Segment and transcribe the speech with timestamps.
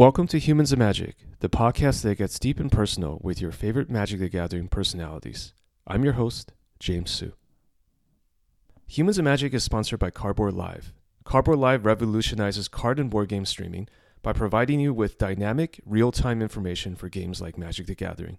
[0.00, 3.90] Welcome to Humans of Magic, the podcast that gets deep and personal with your favorite
[3.90, 5.52] Magic the Gathering personalities.
[5.86, 7.32] I'm your host, James Hsu.
[8.86, 10.94] Humans of Magic is sponsored by Cardboard Live.
[11.24, 13.90] Cardboard Live revolutionizes card and board game streaming
[14.22, 18.38] by providing you with dynamic, real time information for games like Magic the Gathering.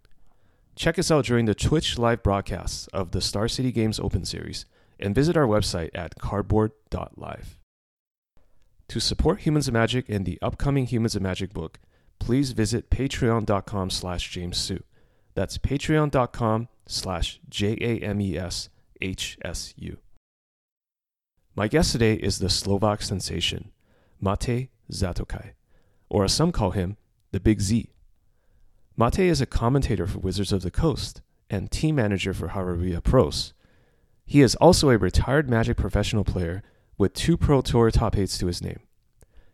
[0.75, 4.65] Check us out during the Twitch live broadcasts of the Star City Games Open Series
[4.99, 7.60] and visit our website at cardboard.live.
[8.91, 11.79] To support Humans of Magic and the upcoming Humans of Magic book,
[12.19, 14.81] please visit patreon.com slash jameshsu.
[15.33, 17.97] That's patreon.com slash J-A-M-E-S-H-S-U.
[21.55, 23.71] My guest today is the Slovak sensation,
[24.21, 25.51] Matej Zatlkaj,
[26.09, 26.97] or as some call him,
[27.31, 27.93] the Big Z.
[28.99, 33.53] Matej is a commentator for Wizards of the Coast and team manager for Hareruya Pros.
[34.25, 36.61] He is also a retired Magic professional player
[37.01, 38.79] with two Pro Tour top eights to his name.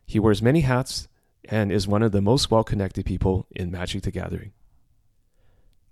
[0.08, 1.06] He wears many hats
[1.50, 4.52] and is one of the most well connected people in Magic the Gathering.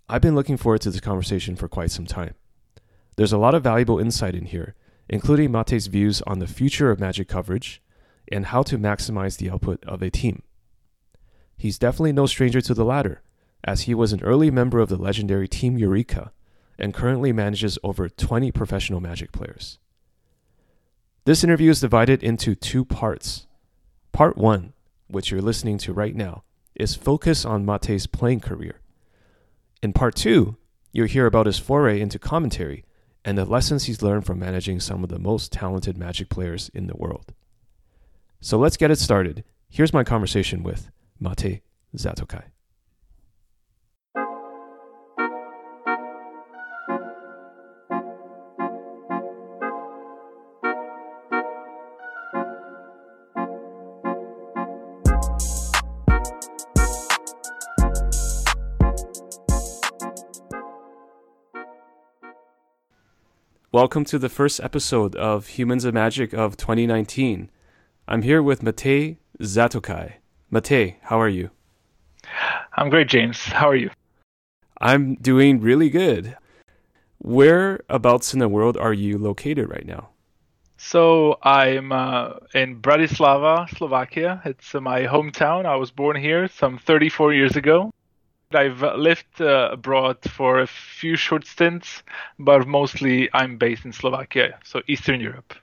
[0.09, 2.34] I've been looking forward to this conversation for quite some time.
[3.17, 4.75] There's a lot of valuable insight in here,
[5.06, 7.83] including Matej's views on the future of Magic coverage
[8.33, 10.42] and how to maximize the output of a team.
[11.59, 13.20] He's definitely no stranger to the latter,
[13.64, 16.33] as he was an early member of the legendary Team Eureka
[16.78, 19.78] and currently manages over 20 professional Magic players.
[21.27, 23.45] This interview is divided into two parts.
[24.17, 24.72] Part 1,
[25.09, 26.42] which you're listening to right now,
[26.75, 28.81] is focus on Matej's playing career.
[29.83, 30.56] In part 2,
[30.91, 32.87] you'll hear about his foray into commentary
[33.27, 36.87] and the lessons he's learned from managing some of the most talented Magic players in
[36.87, 37.34] the world.
[38.41, 39.44] So let's get it started.
[39.69, 40.91] Here's my conversation with
[41.22, 41.61] Matej
[41.94, 42.44] Zatlkaj.
[63.76, 67.50] Welcome to the first episode of Humans of Magic of 2019.
[68.09, 70.14] I'm here with Matej Zatlkaj.
[70.50, 71.50] Matej, how are you?
[72.78, 73.36] I'm great, James.
[73.44, 73.91] How are you?
[74.81, 76.38] I'm doing really good.
[77.19, 80.09] Whereabouts in the world are you located right now?
[80.78, 84.41] So I'm uh, in Bratislava, Slovakia.
[84.47, 85.66] It's uh, my hometown.
[85.66, 87.92] I was born here some 34 years ago.
[88.53, 92.03] I've lived uh, abroad for a few short stints,
[92.39, 95.55] but mostly I'm based in Slovakia, so Eastern Europe.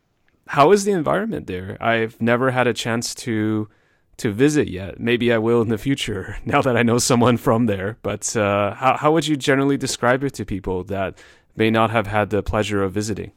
[0.48, 1.78] How is the environment there?
[1.82, 3.70] I've never had a chance to
[4.18, 5.00] to visit yet.
[5.00, 7.98] Maybe I will in the future now that I know someone from there.
[8.04, 11.18] But uh, how how would you generally describe it to people that
[11.56, 13.32] may not have had the pleasure of visiting?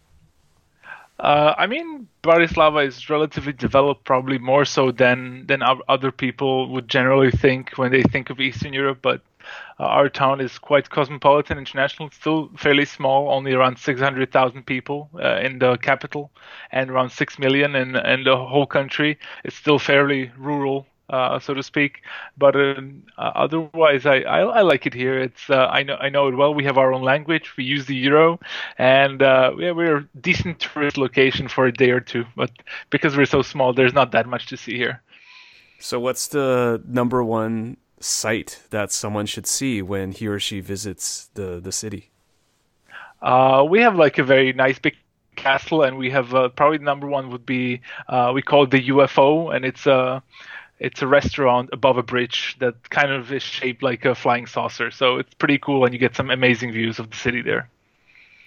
[1.18, 6.88] Uh, I mean, Bratislava is relatively developed, probably more so than than other people would
[6.88, 8.98] generally think when they think of Eastern Europe.
[9.00, 9.22] But
[9.78, 15.58] our town is quite cosmopolitan, international, still fairly small, only around 600,000 people uh, in
[15.58, 16.30] the capital
[16.72, 19.18] and around 6 million in, in the whole country.
[19.44, 20.86] It's still fairly rural.
[21.08, 22.02] Uh, so to speak,
[22.36, 22.74] but uh,
[23.16, 25.20] otherwise, I, I, I like it here.
[25.20, 26.52] It's uh, I know I know it well.
[26.52, 27.56] We have our own language.
[27.56, 28.40] We use the euro,
[28.76, 32.24] and uh, yeah, we're a decent tourist location for a day or two.
[32.34, 32.50] But
[32.90, 35.00] because we're so small, there's not that much to see here.
[35.78, 41.30] So, what's the number one sight that someone should see when he or she visits
[41.34, 42.10] the the city?
[43.22, 44.96] Uh, we have like a very nice big
[45.36, 48.88] castle, and we have uh, probably number one would be uh, we call it the
[48.88, 50.22] UFO, and it's a
[50.78, 54.90] it's a restaurant above a bridge that kind of is shaped like a flying saucer.
[54.90, 57.68] So it's pretty cool, and you get some amazing views of the city there.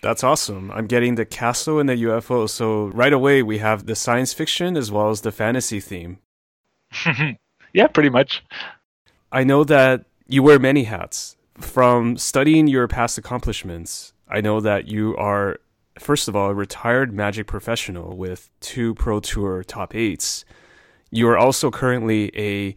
[0.01, 0.71] That's awesome.
[0.71, 2.49] I'm getting the castle and the UFO.
[2.49, 6.19] So right away we have the science fiction as well as the fantasy theme.
[7.73, 8.43] yeah, pretty much.
[9.31, 11.37] I know that you wear many hats.
[11.57, 15.59] From studying your past accomplishments, I know that you are,
[15.99, 20.45] first of all, a retired Magic professional with two Pro Tour top eights.
[21.11, 22.75] You are also currently a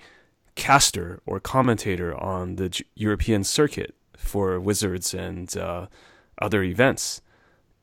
[0.55, 5.87] caster or commentator on the European circuit for Wizards and uh,
[6.41, 7.23] other events.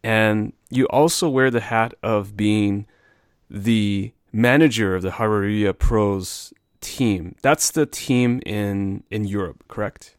[0.04, 2.86] And you also wear the hat of being
[3.50, 7.36] the manager of the Hareruya Pros team.
[7.42, 10.16] That's the team in in Europe, correct?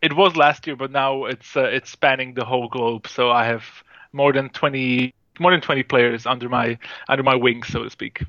[0.00, 3.08] It was last year, but now it's uh, it's spanning the whole globe.
[3.08, 3.64] So I have
[4.12, 8.24] more than twenty more than twenty players under my under my wing, so to speak.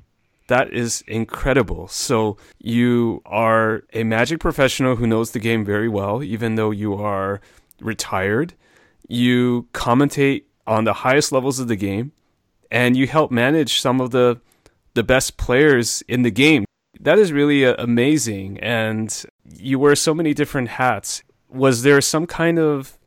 [0.47, 1.87] That is incredible.
[1.87, 6.95] So you are a magic professional who knows the game very well, even though you
[6.95, 7.39] are
[7.79, 8.55] retired.
[9.07, 12.13] You commentate on the highest levels of the game,
[12.71, 14.41] and you help manage some of the
[14.95, 16.65] the best players in the game
[16.99, 18.59] That is really uh, amazing.
[18.59, 21.23] And you wear so many different hats.
[21.49, 22.97] Was there some kind of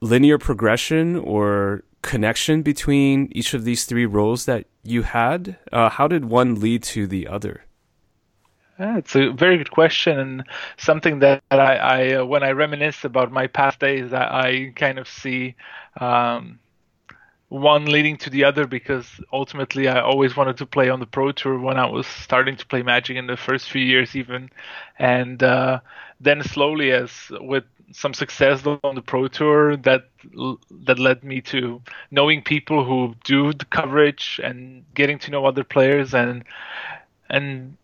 [0.00, 5.58] linear progression or connection between each of these three roles that you had?
[5.72, 7.64] Uh, how did one lead to the other?
[8.78, 10.44] Yeah, it's a very good question and
[10.76, 14.98] something that I, I uh, when I reminisce about my past days, I, I kind
[14.98, 15.54] of see
[15.98, 16.58] um,
[17.48, 21.32] one leading to the other because ultimately I always wanted to play on the Pro
[21.32, 24.50] Tour when I was starting to play Magic in the first few years even,
[24.98, 25.80] and uh,
[26.20, 30.08] then slowly as with some success on the Pro Tour that
[30.84, 35.62] that led me to knowing people who do the coverage and getting to know other
[35.62, 36.14] players.
[36.14, 36.44] And
[37.30, 37.76] and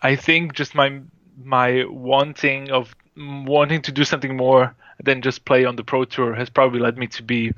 [0.00, 1.00] I think just my
[1.44, 6.34] my wanting of wanting to do something more than just play on the Pro Tour
[6.34, 7.52] has probably led me to be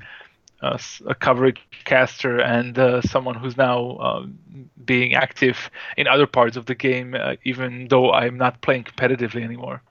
[0.61, 4.37] a, a coverage caster and uh, someone who's now um,
[4.83, 9.43] being active in other parts of the game, uh, even though I'm not playing competitively
[9.43, 9.81] anymore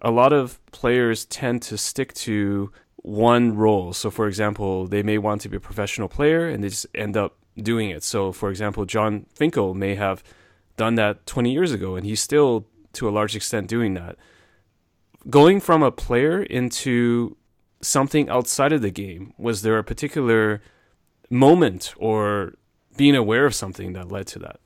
[0.00, 3.92] a lot of players tend to stick to one role.
[3.92, 7.16] So, for example, they may want to be a professional player and they just end
[7.16, 8.02] up doing it.
[8.02, 10.22] So, for example, Jon Finkel may have
[10.76, 14.16] done that 20 years ago and he's still, to a large extent, doing that.
[15.28, 17.36] Going from a player into
[17.80, 20.60] something outside of the game, was there a particular
[21.30, 22.54] moment or
[22.96, 24.60] being aware of something that led to that?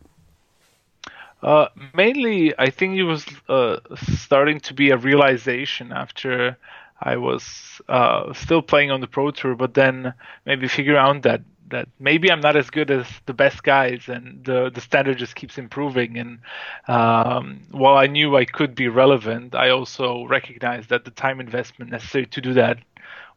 [1.42, 6.56] Uh, mainly, I think it was uh, starting to be a realization after
[7.00, 10.14] I was uh, still playing on the Pro Tour, but then
[10.46, 14.44] maybe figure out that that maybe I'm not as good as the best guys, and
[14.44, 16.18] the the standard just keeps improving.
[16.18, 16.38] And
[16.86, 21.90] um, while I knew I could be relevant, I also recognized that the time investment
[21.90, 22.78] necessary to do that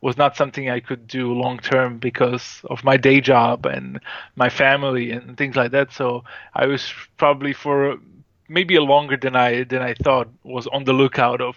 [0.05, 3.99] was not something I could do long term because of my day job and
[4.35, 5.91] my family and things like that.
[5.91, 6.23] So
[6.53, 7.97] I was probably for
[8.47, 11.55] maybe a longer than I than I thought was on the lookout of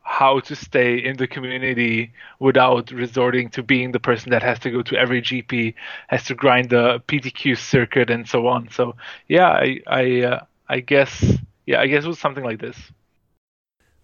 [0.00, 4.70] how to stay in the community without resorting to being the person that has to
[4.70, 5.74] go to every GP,
[6.08, 8.70] has to grind the PTQ circuit and so on.
[8.70, 8.96] So
[9.28, 11.12] yeah, I I uh, I guess
[11.66, 12.78] yeah I guess it was something like this.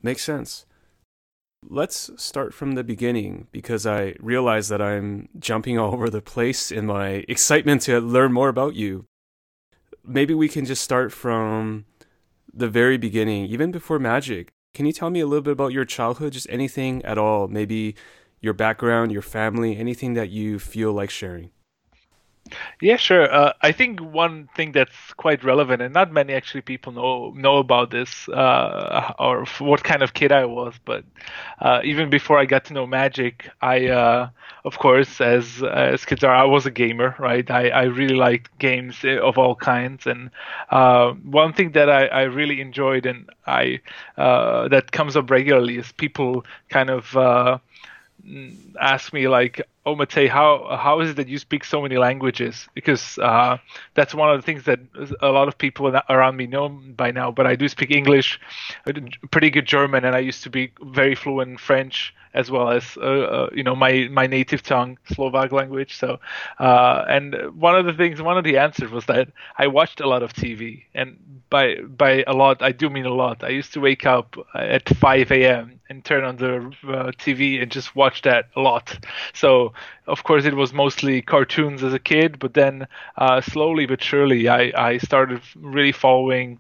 [0.03, 0.67] Makes sense.
[1.67, 6.71] Let's start from the beginning because I realize that I'm jumping all over the place
[6.71, 9.07] in my excitement to learn more about you.
[10.05, 11.85] Maybe we can just start from
[12.55, 14.51] the very beginning, even before Magic.
[14.73, 16.33] Can you tell me a little bit about your childhood?
[16.33, 17.97] Just anything at all, maybe
[18.41, 21.51] your background, your family, anything that you feel like sharing?
[22.81, 23.33] Yeah, sure.
[23.33, 27.59] Uh, I think one thing that's quite relevant, and not many actually people know know
[27.59, 30.75] about this, uh, or what kind of kid I was.
[30.85, 31.05] But
[31.61, 34.29] uh, even before I got to know Magic, I, uh,
[34.65, 37.49] of course, as as kids are, I was a gamer, right?
[37.51, 40.31] I, I really liked games of all kinds, and
[40.71, 43.81] uh, one thing that I, I really enjoyed and I
[44.17, 47.17] uh, that comes up regularly is people kind of
[48.81, 52.69] ask me like oh Matej, how how is it that you speak so many languages?
[52.75, 53.57] Because uh,
[53.95, 54.81] that's one of the things that
[55.21, 57.31] a lot of people around me know by now.
[57.31, 58.39] But I do speak English,
[59.31, 62.97] pretty good German, and I used to be very fluent in French as well as
[62.99, 65.97] uh, uh, you know my my native tongue Slovak language.
[65.97, 66.21] So
[66.59, 70.09] uh, and one of the things, one of the answers was that I watched a
[70.09, 71.17] lot of TV, and
[71.51, 73.43] by by a lot I do mean a lot.
[73.43, 75.81] I used to wake up at 5 a.m.
[75.89, 78.99] and turn on the uh, TV and just watch that a lot.
[79.35, 79.73] So
[80.07, 84.49] of course it was mostly cartoons as a kid, but then uh, slowly but surely
[84.49, 86.59] I I started really following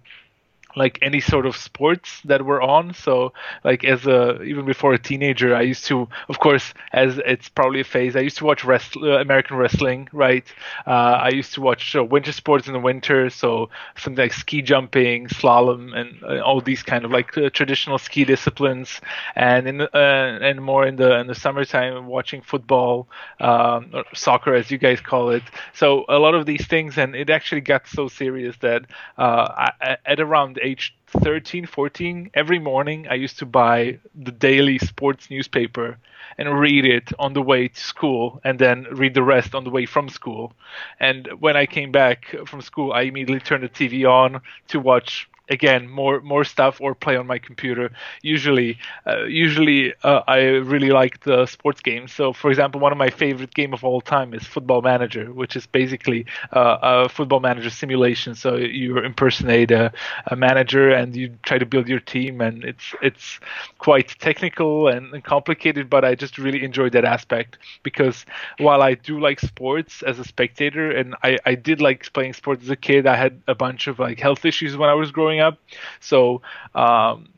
[0.76, 2.94] like any sort of sports that were on.
[2.94, 3.32] So
[3.64, 7.80] like as a even before a teenager, I used to, of course, as it's probably
[7.80, 8.16] a phase.
[8.16, 10.44] I used to watch rest, uh, American wrestling, right?
[10.86, 14.62] Uh, I used to watch uh, winter sports in the winter, so something like ski
[14.62, 19.00] jumping, slalom, and uh, all these kind of like uh, traditional ski disciplines.
[19.34, 23.08] And in and more in the in the summertime, watching football
[23.40, 25.42] um, or soccer, as you guys call it.
[25.72, 28.84] So a lot of these things, and it actually got so serious that
[29.16, 35.30] I, at around age 13, 14, every morning I used to buy the daily sports
[35.30, 35.98] newspaper
[36.36, 39.70] and read it on the way to school and then read the rest on the
[39.70, 40.52] way from school.
[41.00, 45.28] And when I came back from school, I immediately turned the TV on to watch
[45.50, 47.90] again more more stuff or play on my computer.
[48.22, 50.38] Usually uh, usually uh, i
[50.72, 54.00] really like the sports games so for example one of my favorite game of all
[54.00, 58.34] time is football manager which is basically uh, a football manager simulation.
[58.34, 59.92] So you impersonate a,
[60.26, 63.40] a, manager and you try to build your team and it's it's
[63.78, 68.24] quite technical and, and complicated but i just really enjoy that aspect because
[68.58, 72.62] while i do like sports as a spectator and i i did like playing sports
[72.62, 75.37] as a kid i had a bunch of like health issues when i was growing
[75.38, 75.58] growing up.
[76.00, 76.42] So
[76.74, 77.37] um,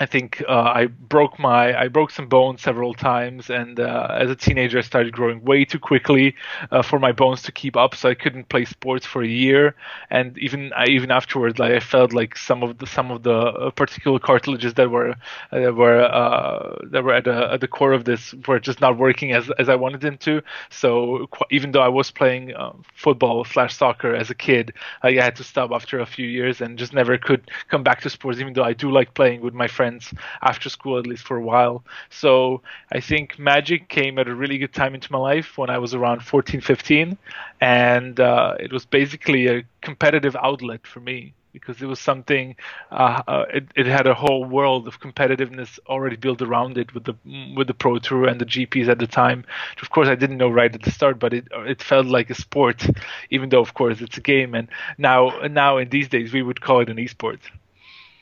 [0.00, 4.30] I think uh, I broke my I broke some bones several times, and uh, as
[4.30, 6.36] a teenager, I started growing way too quickly
[6.70, 7.94] uh, for my bones to keep up.
[7.96, 9.74] So I couldn't play sports for a year,
[10.10, 13.34] and even I, even afterwards, like I felt like some of the some of the
[13.36, 15.14] uh, particular cartilages that were uh,
[15.50, 19.32] that were uh, that were at, at the core of this were just not working
[19.32, 20.42] as as I wanted them to.
[20.70, 22.52] So qu- even though I was playing
[22.94, 26.78] football slash soccer as a kid, I had to stop after a few years and
[26.78, 28.38] just never could come back to sports.
[28.40, 31.36] Even though I do like playing with my friends friends after school at least for
[31.36, 31.84] a while.
[32.10, 35.78] So I think Magic came at a really good time into my life when I
[35.78, 37.16] was around 14, 15,
[37.60, 42.54] and uh, it was basically a competitive outlet for me because it was something
[42.92, 47.04] uh, uh, it, it had a whole world of competitiveness already built around it with
[47.04, 47.14] the
[47.56, 49.42] with the pro tour and the gps at the time
[49.82, 52.34] of course i didn't know right at the start but it it felt like a
[52.34, 52.86] sport
[53.30, 54.54] even though of course it's a game.
[54.54, 54.68] And
[54.98, 57.40] now now in these days we would call it an esport.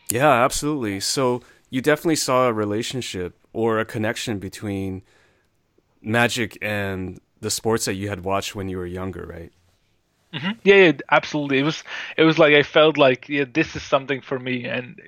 [0.08, 1.00] Yeah absolutely.
[1.00, 1.42] So
[1.76, 5.02] you definitely saw a relationship or a connection between
[6.00, 9.52] magic and the sports that you had watched when you were younger, right?
[10.32, 10.52] Mm-hmm.
[10.64, 11.58] Yeah, yeah, absolutely.
[11.58, 11.84] It was
[12.16, 14.98] it was like I felt like yeah, this is something for me, and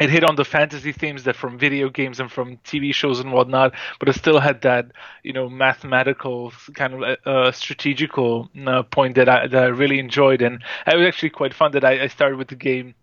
[0.00, 3.32] it hit on the fantasy themes that from video games and from TV shows and
[3.32, 4.92] whatnot, but it still had that
[5.24, 10.42] you know mathematical kind of uh, strategical uh, point that I that I really enjoyed,
[10.42, 12.94] and it was actually quite fun that I, I started with the game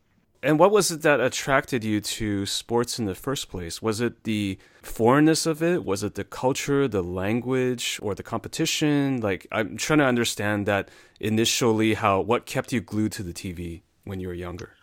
[0.45, 3.81] and what was it that attracted you to sports in the first place?
[3.81, 5.83] Was it the foreignness of it?
[5.83, 9.21] Was it the culture, the language, or the competition?
[9.21, 13.81] Like, I'm trying to understand that initially, how what kept you glued to the TV
[14.03, 14.75] when you were younger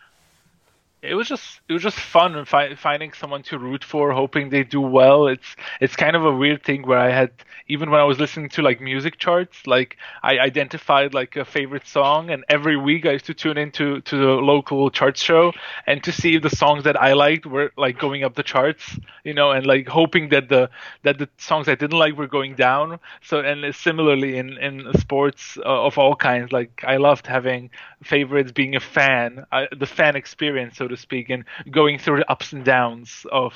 [1.03, 4.63] it was just it was just fun fi- finding someone to root for, hoping they
[4.63, 5.27] do well.
[5.27, 7.31] It's it's kind of a weird thing where I had
[7.67, 11.87] even when I was listening to like music charts, like I identified like a favorite
[11.87, 15.53] song, and every week I used to tune into to the local charts show
[15.87, 18.97] and to see if the songs that I liked were like going up the charts,
[19.23, 20.69] you know, and like hoping that the
[21.03, 22.99] that the songs I didn't like were going down.
[23.21, 27.69] So and similarly in in sports uh, of all kinds, like I loved having
[28.03, 32.31] favorites, being a fan, uh, the fan experience, so to speak, and going through the
[32.31, 33.53] ups and downs of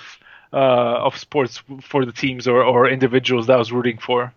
[0.54, 4.34] uh, of sports for the teams or, or individuals that I was rooting for.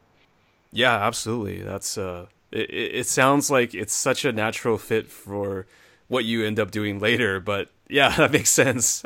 [0.73, 1.62] Yeah, absolutely.
[1.62, 5.66] That's uh, it, it sounds like it's such a natural fit for
[6.09, 9.02] what you end up doing later, but yeah, that makes sense.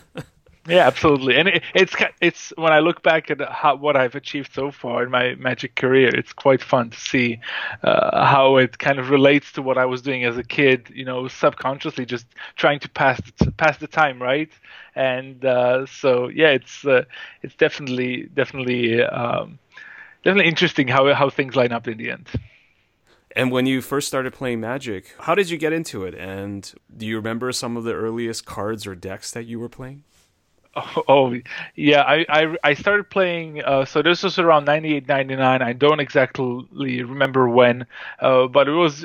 [0.68, 1.36] Yeah, absolutely.
[1.36, 5.02] And it, it's it's when I look back at how, what I've achieved so far
[5.02, 7.40] in my Magic career, it's quite fun to see
[7.82, 10.88] uh, how it kind of relates to what I was doing as a kid.
[10.94, 14.50] You know, subconsciously just trying to pass the, pass the time, right?
[14.94, 17.04] And uh, so yeah, it's uh,
[17.42, 19.58] it's definitely definitely um,
[20.22, 22.28] definitely interesting how how things line up in the end.
[23.34, 26.14] And when you first started playing Magic, how did you get into it?
[26.14, 30.04] And do you remember some of the earliest cards or decks that you were playing?
[31.08, 31.34] Oh,
[31.74, 33.62] yeah, I, I, I started playing.
[33.62, 35.60] Uh, so this was around 98, 99.
[35.62, 37.86] I don't exactly remember when,
[38.20, 39.04] uh, but it was,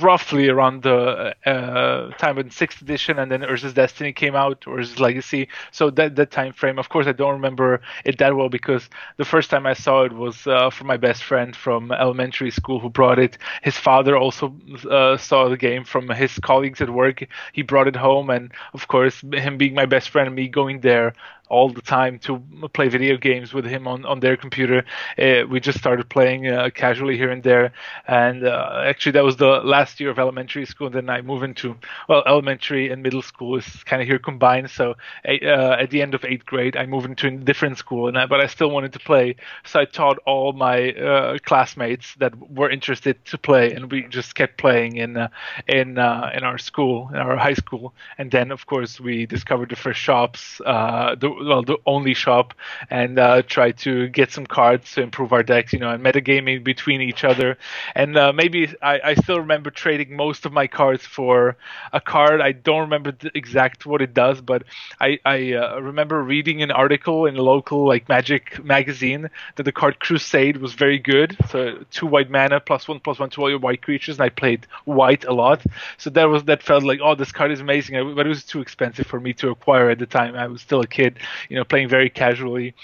[0.00, 4.98] roughly around the uh, time when sixth edition, and then Urza's Destiny came out, Urza's
[5.00, 5.48] Legacy.
[5.72, 6.78] So that that time frame.
[6.78, 10.12] Of course, I don't remember it that well because the first time I saw it
[10.12, 13.36] was uh, from my best friend from elementary school who brought it.
[13.62, 14.54] His father also
[14.90, 17.26] uh, saw the game from his colleagues at work.
[17.52, 20.77] He brought it home, and of course, him being my best friend and me going
[20.82, 21.14] there
[21.48, 24.84] all the time to play video games with him on, on their computer.
[25.18, 27.72] Uh, we just started playing uh, casually here and there.
[28.06, 30.86] And uh, actually, that was the last year of elementary school.
[30.86, 31.76] And then I moved into,
[32.08, 34.70] well, elementary and middle school is kind of here combined.
[34.70, 34.94] So
[35.26, 38.26] uh, at the end of eighth grade, I moved into a different school, and I,
[38.26, 39.36] but I still wanted to play.
[39.64, 44.34] So I taught all my uh, classmates that were interested to play, and we just
[44.34, 45.28] kept playing in uh,
[45.66, 47.94] in in our school, in our high school.
[48.18, 50.58] And then, of course, we discovered the first shops.
[50.58, 52.54] the well the only shop
[52.90, 56.62] and uh, try to get some cards to improve our decks you know and metagaming
[56.64, 57.56] between each other.
[57.94, 61.56] And uh, maybe I, I still remember trading most of my cards for
[61.92, 62.40] a card.
[62.40, 64.62] I don't remember the exact what it does but
[65.00, 69.72] i i uh, remember reading an article in a local like magic magazine that the
[69.72, 71.36] card crusade was very good.
[71.50, 74.28] So two white mana plus one plus one to all your white creatures and i
[74.28, 75.62] played white a lot.
[75.98, 78.14] So that was that felt like oh this card is amazing.
[78.14, 80.34] But it was too expensive for me to acquire at the time.
[80.36, 81.18] I was still a kid
[81.48, 82.74] you know, playing very casually.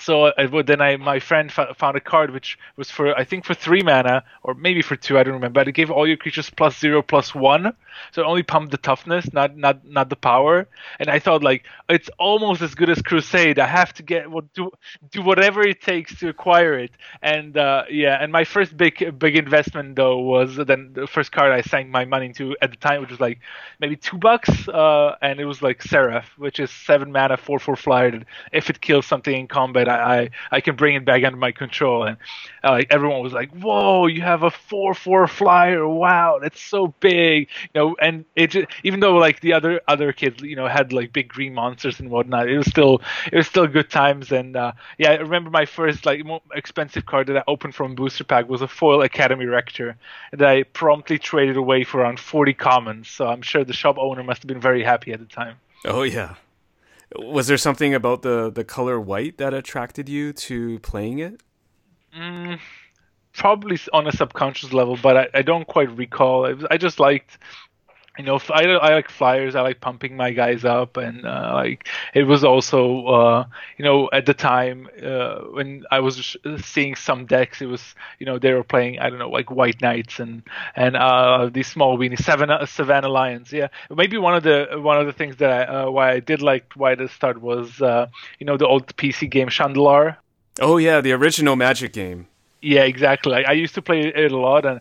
[0.00, 3.54] So uh, then I my friend found a card which was for I think for
[3.54, 5.60] three mana or maybe for two I don't remember.
[5.60, 7.72] But it gave all your creatures plus zero plus one,
[8.12, 10.68] so it only pumped the toughness, not not not the power.
[11.00, 13.58] And I thought like it's almost as good as Crusade.
[13.58, 14.70] I have to get what do
[15.10, 16.92] do whatever it takes to acquire it.
[17.22, 21.52] And uh, yeah, and my first big big investment though was then the first card
[21.52, 23.40] I sank my money into at the time, which was like
[23.80, 27.76] maybe two bucks, uh, and it was like Seraph, which is seven mana four four
[27.76, 28.22] flyer.
[28.52, 31.52] If it kills something in combat I, I, I can bring it back under my
[31.52, 32.04] control.
[32.04, 32.16] And
[32.62, 35.86] uh, everyone was like, "Whoa, you have a four four flyer!
[35.86, 40.12] Wow, that's so big!" You know, and it just, even though like the other other
[40.12, 43.02] kids, you know, had like big green monsters and whatnot, it was still
[43.32, 44.32] it was still good times.
[44.32, 46.22] And uh, yeah, I remember my first like
[46.54, 49.96] expensive card that I opened from booster pack was a foil Academy Rector
[50.32, 53.08] that I promptly traded away for around 40 commons.
[53.08, 55.56] So I'm sure the shop owner must have been very happy at the time.
[55.84, 56.34] Oh yeah.
[57.16, 61.42] Was there something about the the color white that attracted you to playing it?
[62.16, 62.58] Mm,
[63.32, 66.42] probably on a subconscious level, but I, I don't quite recall.
[66.42, 67.38] Was, I just liked
[68.18, 69.54] you know, I, I like flyers.
[69.54, 73.44] I like pumping my guys up, and uh, like it was also, uh,
[73.76, 78.26] you know, at the time uh, when I was seeing some decks, it was, you
[78.26, 80.42] know, they were playing, I don't know, like White Knights and
[80.74, 83.52] and uh, these small weenie Savannah Savannah Lions.
[83.52, 86.42] Yeah, maybe one of the one of the things that I, uh, why I did
[86.42, 88.08] like why the start was, uh,
[88.40, 90.16] you know, the old PC game Shandalar.
[90.60, 92.26] Oh yeah, the original Magic game.
[92.60, 93.34] Yeah, exactly.
[93.34, 94.80] I, I, used to play it a lot, and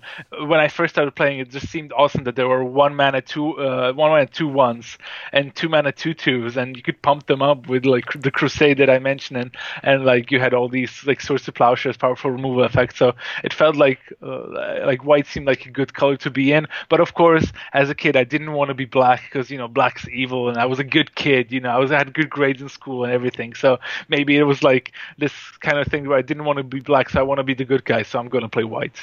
[0.50, 3.56] when I first started playing, it just seemed awesome that there were one mana two,
[3.60, 4.98] uh, one mana two ones,
[5.32, 8.80] and two mana two twos, and you could pump them up with like the Crusade
[8.80, 12.32] that I mentioned, and and like you had all these like Swords of Plowshares, powerful
[12.32, 12.98] removal effects.
[12.98, 16.66] So it felt like uh, like white seemed like a good color to be in.
[16.90, 19.68] But of course, as a kid, I didn't want to be black because you know
[19.68, 21.52] black's evil, and I was a good kid.
[21.52, 23.54] You know, I was I had good grades in school and everything.
[23.54, 23.78] So
[24.10, 27.12] maybe it was like this kind of thing where I didn't want to be black,
[27.12, 28.98] so I want to be the good guy, so I'm going to play white.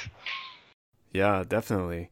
[1.13, 2.09] Yeah, definitely.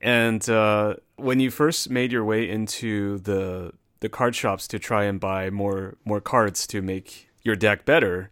[0.00, 5.04] And uh, when you first made your way into the the card shops to try
[5.04, 8.30] and buy more more cards to make your deck better,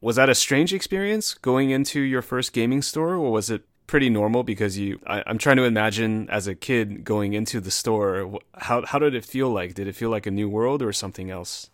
[0.00, 4.10] was that a strange experience going into your first gaming store, or was it pretty
[4.10, 4.42] normal?
[4.42, 8.84] Because you, I, am trying to imagine as a kid going into the store, how
[8.84, 9.74] how did it feel like?
[9.74, 11.70] Did it feel like a new world or something else?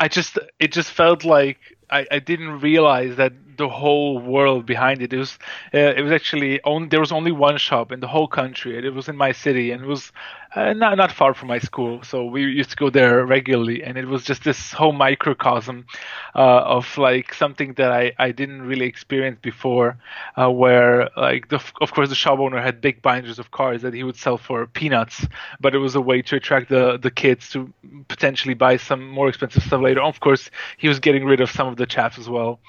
[0.00, 1.58] I just it just felt like
[1.90, 5.12] I, I didn't realize that the whole world behind it.
[5.12, 5.38] It was
[5.74, 8.76] uh, it was actually only there was only one shop in the whole country.
[8.78, 10.12] It was in my city and it was
[10.54, 12.02] uh, not not far from my school.
[12.02, 15.86] So we used to go there regularly, and it was just this whole microcosm
[16.34, 19.98] uh, of like something that I I didn't really experience before,
[20.36, 23.94] uh, where like the of course the shop owner had big binders of cards that
[23.94, 25.26] he would sell for peanuts,
[25.60, 27.72] but it was a way to attract the the kids to
[28.08, 30.02] potentially buy some more expensive stuff later.
[30.02, 32.60] Of course, he was getting rid of some of the chaps as well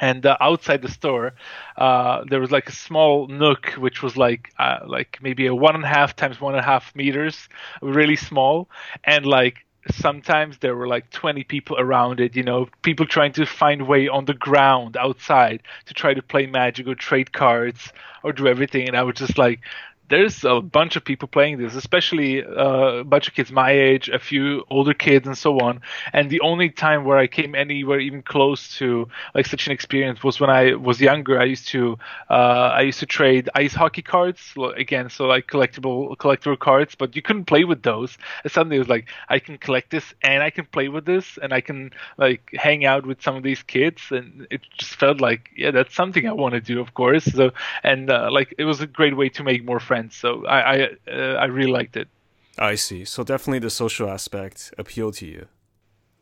[0.00, 1.32] and uh, outside the store
[1.76, 5.74] uh, there was like a small nook which was like uh, like maybe a one
[5.74, 7.48] and a half times one and a half meters
[7.82, 8.68] really small.
[9.04, 13.44] And like sometimes there were like 20 people around it you know people trying to
[13.44, 18.32] find way on the ground outside to try to play magic or trade cards or
[18.32, 18.88] do everything.
[18.88, 19.60] And i was just like
[20.08, 24.08] there's a bunch of people playing this, especially uh, a bunch of kids my age,
[24.10, 25.80] a few older kids, and so on.
[26.12, 30.22] And the only time where I came anywhere even close to like such an experience
[30.22, 31.40] was when I was younger.
[31.40, 36.14] I used to uh, I used to trade ice hockey cards again, so like collectible
[36.18, 38.18] collectible cards, but you couldn't play with those.
[38.42, 41.38] And suddenly it was like I can collect this and I can play with this
[41.42, 45.20] and I can like hang out with some of these kids, and it just felt
[45.20, 47.24] like yeah, that's something I want to do, of course.
[47.24, 50.16] So and uh, like it was a great way to make more friends friends.
[50.16, 50.76] So I I,
[51.10, 52.08] uh, I really liked it.
[52.58, 53.04] I see.
[53.04, 55.46] So definitely the social aspect appealed to you.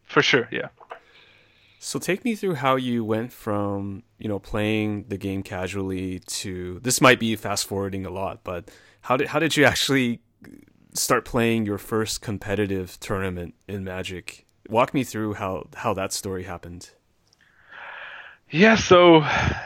[0.04, 0.68] For sure, yeah.
[1.78, 6.78] So take me through how you went from, you know, playing the game casually to
[6.82, 8.70] this might be fast forwarding a lot, but
[9.02, 10.20] how did how did you actually
[10.94, 14.46] start playing your first competitive tournament in Magic?
[14.68, 16.90] Walk me through how how that story happened.
[18.52, 19.24] Yeah, so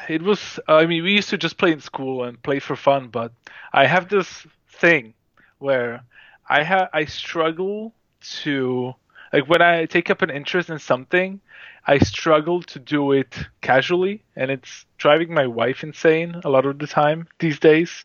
[0.09, 0.59] it was.
[0.69, 3.33] I mean, we used to just play in school and play for fun, but
[3.73, 5.15] I have this thing
[5.59, 6.03] where
[6.49, 7.95] I ha- I struggle
[8.43, 8.95] to
[9.33, 11.41] like when I take up an interest in something,
[11.87, 16.79] I struggle to do it casually, and it's driving my wife insane a lot of
[16.79, 18.05] the time these days.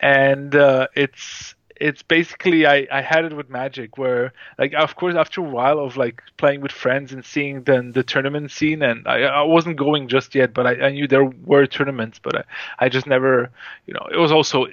[0.00, 5.14] And uh, it's it's basically I, I had it with Magic where like of course
[5.14, 9.06] after a while of like playing with friends and seeing the the tournament scene and
[9.06, 12.44] I, I wasn't going just yet but I, I knew there were tournaments but I,
[12.78, 13.50] I just never
[13.86, 14.66] you know it was also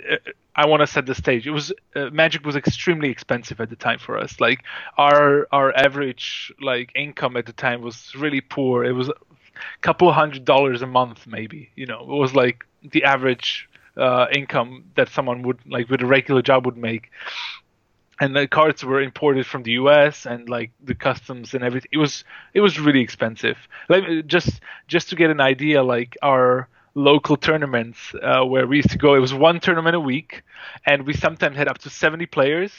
[0.56, 1.46] I want to set the stage.
[1.46, 4.40] It was uh, Magic was extremely expensive at the time for us.
[4.40, 4.64] Like
[4.98, 8.86] our our average like income at the time was really poor.
[8.86, 9.14] It was a
[9.82, 12.02] couple hundred dollars a month maybe you know.
[12.02, 16.66] It was like the average uh, income that someone would like with a regular job
[16.66, 17.12] would make.
[18.20, 21.90] And the cards were imported from the US and like the customs and everything.
[21.92, 23.58] It was it was really expensive.
[23.90, 28.90] Like just just to get an idea like our local tournaments uh, where we used
[28.90, 30.44] to go it was one tournament a week
[30.86, 32.72] and we sometimes had up to 70 players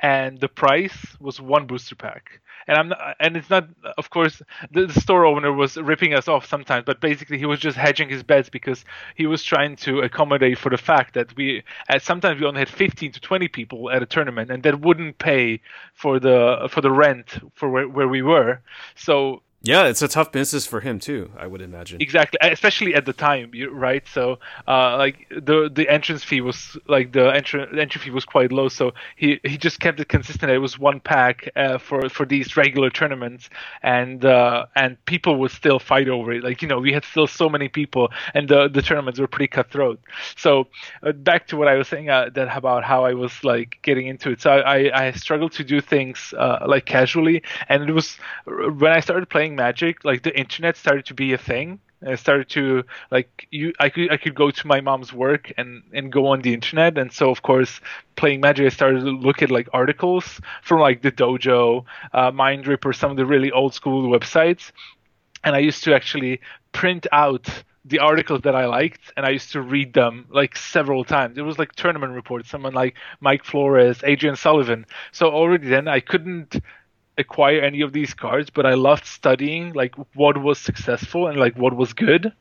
[0.00, 2.40] and the price was one booster pack.
[2.66, 6.28] And I'm not, and it's not of course the, the, store owner was ripping us
[6.28, 8.84] off sometimes but basically he was just hedging his bets because
[9.14, 12.68] he was trying to accommodate for the fact that we uh, sometimes we only had
[12.68, 15.60] 15 to 20 people at a tournament and that wouldn't pay
[15.94, 18.60] for the for the rent for where, where we were.
[18.96, 21.32] So yeah, it's a tough business for him too.
[21.36, 22.00] I would imagine.
[22.00, 24.06] Exactly, especially at the time, right?
[24.06, 28.52] So, uh, like the the entrance fee was like the entry entry fee was quite
[28.52, 30.52] low, so he he just kept it consistent.
[30.52, 33.50] It was one pack uh, for for these regular tournaments,
[33.82, 36.44] and uh, and people would still fight over it.
[36.44, 39.48] Like you know, we had still so many people, and the the tournaments were pretty
[39.48, 40.00] cutthroat.
[40.36, 40.68] So
[41.02, 44.06] uh, back to what I was saying uh, that about how I was like getting
[44.06, 44.40] into it.
[44.40, 48.92] So I I, I struggled to do things uh, like casually, and it was when
[48.92, 51.80] I started playing playing Magic, like the internet started to be a thing.
[52.06, 53.72] I started to like you.
[53.80, 56.96] I could I could go to my mom's work and and go on the internet,
[56.96, 57.80] and so of course
[58.14, 62.84] playing Magic, I started to look at like articles from like the Dojo, uh, Mindrip,
[62.84, 64.70] or some of the really old school websites,
[65.42, 66.40] and I used to actually
[66.72, 67.48] print out
[67.84, 71.38] the articles that I liked, and I used to read them like several times.
[71.38, 74.86] It was like tournament reports, someone like Mike Flores, Adrian Sullivan.
[75.10, 76.60] So already then I couldn't
[77.18, 81.56] acquire any of these cards, but I loved studying like what was successful and like
[81.56, 82.32] what was good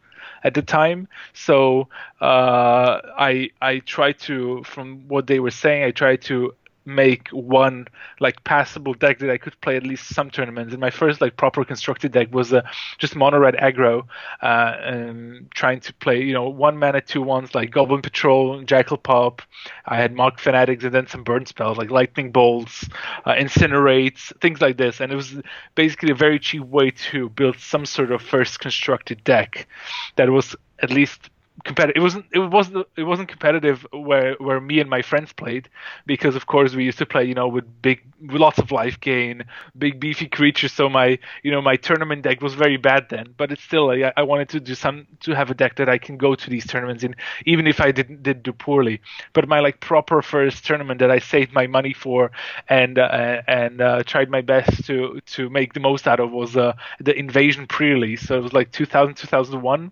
[0.43, 1.07] at the time.
[1.33, 1.89] So
[2.21, 6.53] uh, I I tried to, from what they were saying, I tried to
[6.87, 7.85] make one
[8.19, 10.73] like passable deck that I could play at least some tournaments.
[10.73, 12.61] And my first like proper constructed deck was uh,
[12.97, 14.07] just mono red aggro,
[14.41, 18.97] uh, and trying to play you know one mana two ones like Goblin Patrol, Jackal
[18.97, 19.41] Pup.
[19.85, 22.87] I had Mogg Fanatics and then some burn spells like Lightning Bolts,
[23.25, 25.01] uh, Incinerates, things like this.
[25.01, 25.35] And it was
[25.75, 29.67] basically a very cheap way to build some sort of first constructed deck
[30.15, 31.29] that was at least
[31.63, 31.97] competitive.
[31.99, 32.25] It wasn't.
[32.33, 32.87] It wasn't.
[32.95, 35.69] It wasn't competitive where where me and my friends played
[36.05, 38.99] because of course we used to play you know with big with lots of life
[38.99, 39.43] gain,
[39.77, 40.73] big beefy creatures.
[40.73, 44.11] So my you know my tournament deck was very bad then, but it's still I,
[44.15, 46.65] I wanted to do some to have a deck that I can go to these
[46.67, 47.15] tournaments in,
[47.45, 49.01] even if I didn't did do poorly.
[49.33, 52.31] But my like proper first tournament that I saved my money for
[52.69, 56.55] and uh, and uh, tried my best to to make the most out of was
[56.57, 58.21] uh, the Invasion pre-release.
[58.21, 59.91] So it was like 2000 2001.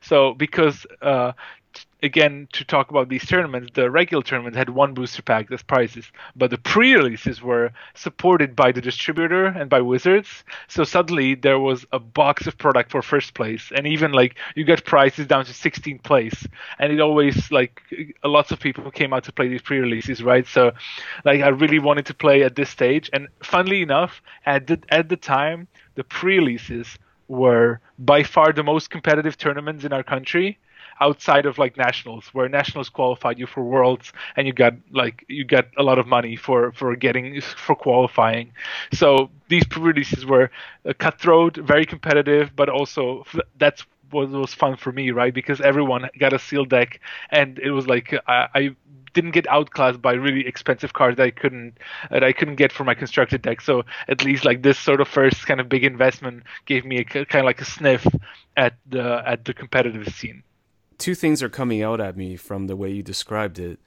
[0.00, 1.32] So because uh,
[2.02, 6.06] again to talk about these tournaments the regular tournaments had one booster pack as prizes
[6.36, 10.44] but the pre-releases were supported by the distributor and by wizards.
[10.68, 14.64] So suddenly there was a box of product for first place and even like you
[14.64, 16.46] get prizes down to 16th place
[16.78, 17.82] and it always like
[18.22, 20.46] lots of people came out to play these pre-releases right?
[20.46, 20.72] So
[21.24, 25.08] like i really wanted to play at this stage and funnily enough at the, at
[25.08, 30.58] the time the pre-releases were by far the most competitive tournaments in our country
[31.00, 35.44] outside of like nationals where nationals qualified you for worlds and you got like you
[35.44, 38.52] got a lot of money for for getting for qualifying
[38.92, 40.50] so these pre-releases were
[40.88, 43.24] uh, cutthroat very competitive but also
[43.58, 47.70] that's what was fun for me right because everyone got a sealed deck and it
[47.70, 48.76] was like I, I
[49.14, 51.78] didn't get outclassed by really expensive cards that I couldn't
[52.10, 53.60] that I couldn't get for my constructed deck.
[53.60, 57.04] So at least like this sort of first kind of big investment gave me a
[57.04, 58.06] kind of like a sniff
[58.56, 60.42] at the at the competitive scene.
[61.04, 63.78] Two things are coming out at me from the way you described it.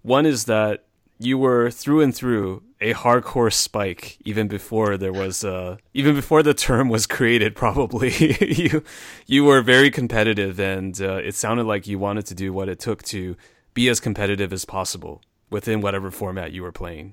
[0.00, 0.84] One is that
[1.18, 6.42] you were through and through a hardcore spike even before there was uh even before
[6.42, 8.82] the term was created probably you
[9.26, 12.80] you were very competitive and uh, it sounded like you wanted to do what it
[12.80, 13.36] took to
[13.74, 17.12] be as competitive as possible within whatever format you were playing.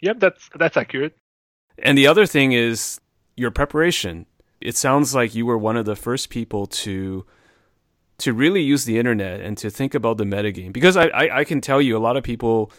[0.00, 1.16] Yep, that's that's accurate.
[1.76, 3.00] And the other thing is
[3.36, 4.26] your preparation.
[4.60, 7.26] It sounds like you were one of the first people to
[8.18, 10.72] to really use the internet and to think about the metagame.
[10.72, 12.72] Because I, I, I can tell you a lot of people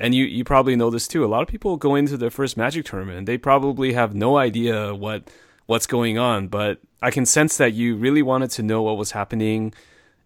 [0.00, 2.56] and you, you probably know this too, a lot of people go into their first
[2.56, 5.28] magic tournament and they probably have no idea what
[5.66, 6.48] what's going on.
[6.48, 9.74] But I can sense that you really wanted to know what was happening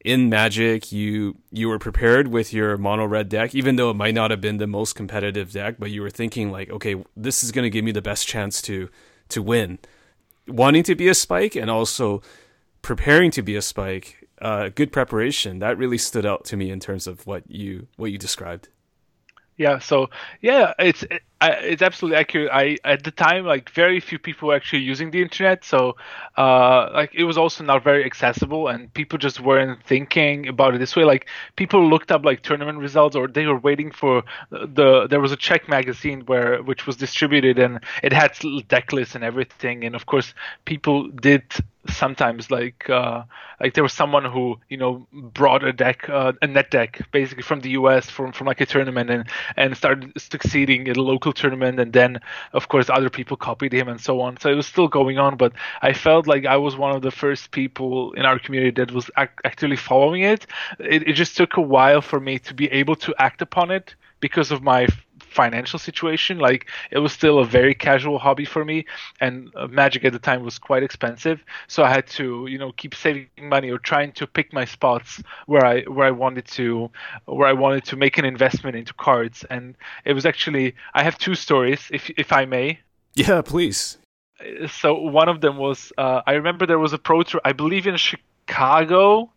[0.04, 4.14] in Magic, you you were prepared with your mono red deck, even though it might
[4.14, 7.52] not have been the most competitive deck, but you were thinking like, okay, this is
[7.52, 8.88] to give me the best chance to
[9.28, 9.78] to win.
[10.48, 12.20] Wanting to be a spike and also
[12.82, 15.60] preparing to be a spike, uh, good preparation.
[15.60, 18.68] That really stood out to me in terms of what you what you described.
[19.56, 22.50] Yeah, so yeah, it's it, it's absolutely accurate.
[22.52, 25.96] I at the time like very few people were actually using the internet, so
[26.36, 30.78] uh, like it was also not very accessible, and people just weren't thinking about it
[30.78, 31.04] this way.
[31.04, 31.26] Like
[31.56, 35.06] people looked up like tournament results, or they were waiting for the.
[35.08, 38.32] There was a Czech magazine where which was distributed, and it had
[38.68, 41.42] deck lists and everything, and of course people did
[41.88, 43.22] sometimes like uh,
[43.60, 47.42] like there was someone who you know brought a deck uh, a net deck basically
[47.42, 51.31] from the US from from like a tournament and and started succeeding in a local
[51.32, 52.18] tournament and then
[52.52, 55.36] of course other people copied him and so on so it was still going on
[55.36, 58.92] but I felt like I was one of the first people in our community that
[58.92, 60.46] was ac- actively following it.
[60.78, 63.94] it it just took a while for me to be able to act upon it
[64.20, 64.86] because of my
[65.32, 66.38] financial situation.
[66.38, 68.84] Like it was still a very casual hobby for me,
[69.20, 71.42] and uh, Magic at the time was quite expensive.
[71.66, 75.22] So I had to, you know, keep saving money or trying to pick my spots
[75.46, 76.90] where I where I wanted to
[77.26, 79.44] where I wanted to make an investment into cards.
[79.50, 82.80] And it was actually I have two stories, if if I may.
[83.14, 83.98] Yeah, please.
[84.68, 87.86] So one of them was uh, I remember there was a pro tour I believe
[87.86, 89.30] in Chicago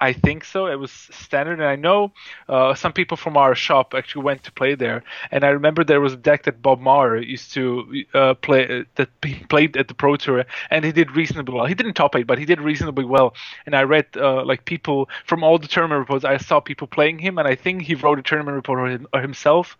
[0.00, 0.66] I, think so.
[0.66, 2.12] It was standard, and I know
[2.48, 5.04] uh, some people from our shop actually went to play there.
[5.30, 9.08] And I remember there was a deck that Bob Maher used to uh, play that
[9.22, 11.66] he played at the Pro Tour, and he did reasonably well.
[11.66, 13.34] He didn't top eight, but he did reasonably well.
[13.64, 16.24] And I read uh, like people from all the tournament reports.
[16.24, 19.76] I saw people playing him, and I think he wrote a tournament report himself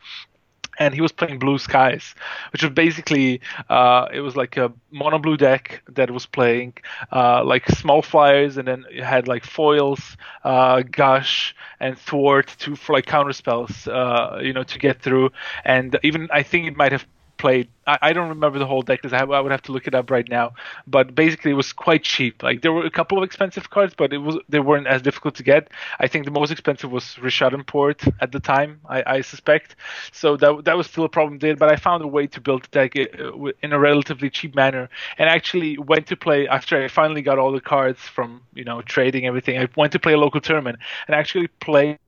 [0.78, 2.14] and he was playing Blue Skies,
[2.52, 6.74] which was basically uh, it was like a mono blue deck that was playing
[7.12, 12.76] uh, like small flyers, and then it had like foils, uh, gush, and thwart to
[12.76, 15.30] for like counter spells, uh, you know, to get through.
[15.64, 17.06] And even I think it might have
[17.37, 17.68] played.
[17.87, 19.94] I, I don't remember the whole deck because I, I, would have to look it
[19.94, 20.55] up right now.
[20.87, 22.42] But basically, it was quite cheap.
[22.42, 25.35] Like there were a couple of expensive cards, but it was they weren't as difficult
[25.37, 25.68] to get.
[25.99, 28.81] I think the most expensive was Rishadan Port at the time.
[28.88, 29.77] I, I suspect.
[30.12, 31.57] So that that was still a problem there.
[31.57, 34.88] But I found a way to build the deck uh, in a relatively cheap manner,
[35.18, 38.83] and actually went to play after I finally got all the cards from you know
[38.83, 39.59] trading everything.
[39.59, 41.99] I went to play a local tournament and actually played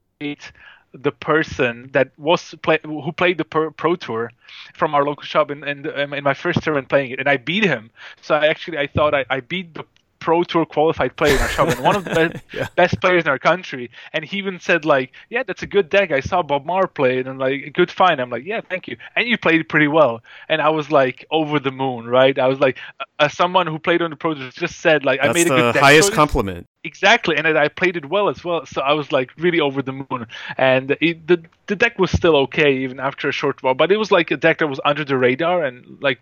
[0.92, 4.32] the person that was play, who played the pro, tour
[4.74, 7.64] from our local shop in, in, in my first tournament playing it, and I beat
[7.64, 7.90] him.
[8.22, 9.84] So I actually I thought I, I beat the
[10.20, 12.66] pro tour qualified player in our shop and one of the best, yeah.
[12.76, 13.90] best players in our country.
[14.12, 16.10] And he even said like, "Yeah, that's a good deck.
[16.10, 18.96] I saw Bob Maher play it, and like, good find." I'm like, "Yeah, thank you."
[19.16, 20.22] And you played pretty well.
[20.48, 22.38] And I was like over the moon, right?
[22.38, 22.78] I was like,
[23.18, 25.50] as someone who played on the pro tour just said like, that's I made a
[25.50, 26.66] good deck highest compliment.
[26.88, 28.64] Exactly, and I played it well as well.
[28.64, 30.26] So I was like really over the moon.
[30.56, 33.98] And it, the the deck was still okay even after a short while, but it
[33.98, 36.18] was like a deck that was under the radar and like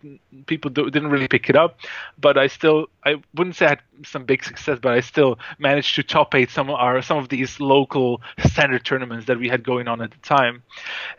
[0.46, 1.78] people do, didn't really pick it up.
[2.18, 5.94] But I still I wouldn't say I had some big success, but I still managed
[5.94, 9.62] to top eight some of our some of these local standard tournaments that we had
[9.62, 10.64] going on at the time.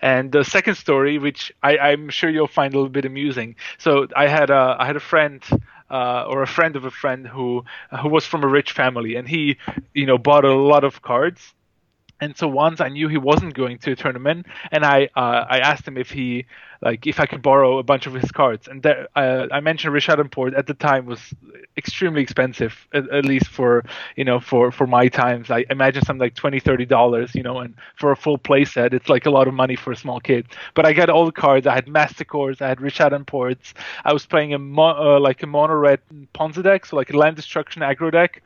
[0.01, 3.55] And the second story, which I, I'm sure you'll find a little bit amusing.
[3.77, 5.41] So I had a I had a friend
[5.89, 7.63] uh, or a friend of a friend who
[8.01, 9.57] who was from a rich family, and he,
[9.93, 11.53] you know, bought a lot of cards.
[12.19, 15.59] And so once I knew he wasn't going to a tournament, and I uh, I
[15.59, 16.45] asked him if he
[16.81, 18.67] like if I could borrow a bunch of his cards.
[18.67, 21.33] And there, uh, I mentioned Rishadan Port at the time was
[21.77, 23.83] extremely expensive, at, at, least for
[24.15, 25.51] you know for for my times.
[25.51, 28.93] I imagine something like 20 30 dollars, you know, and for a full play set,
[28.93, 30.47] it's like a lot of money for a small kid.
[30.73, 31.67] But I got all the cards.
[31.67, 33.73] I had Masticores, I had Rishadan Ports.
[34.03, 35.99] I was playing a mo- uh, like a mono red
[36.33, 38.41] Ponza deck, so like a land destruction aggro deck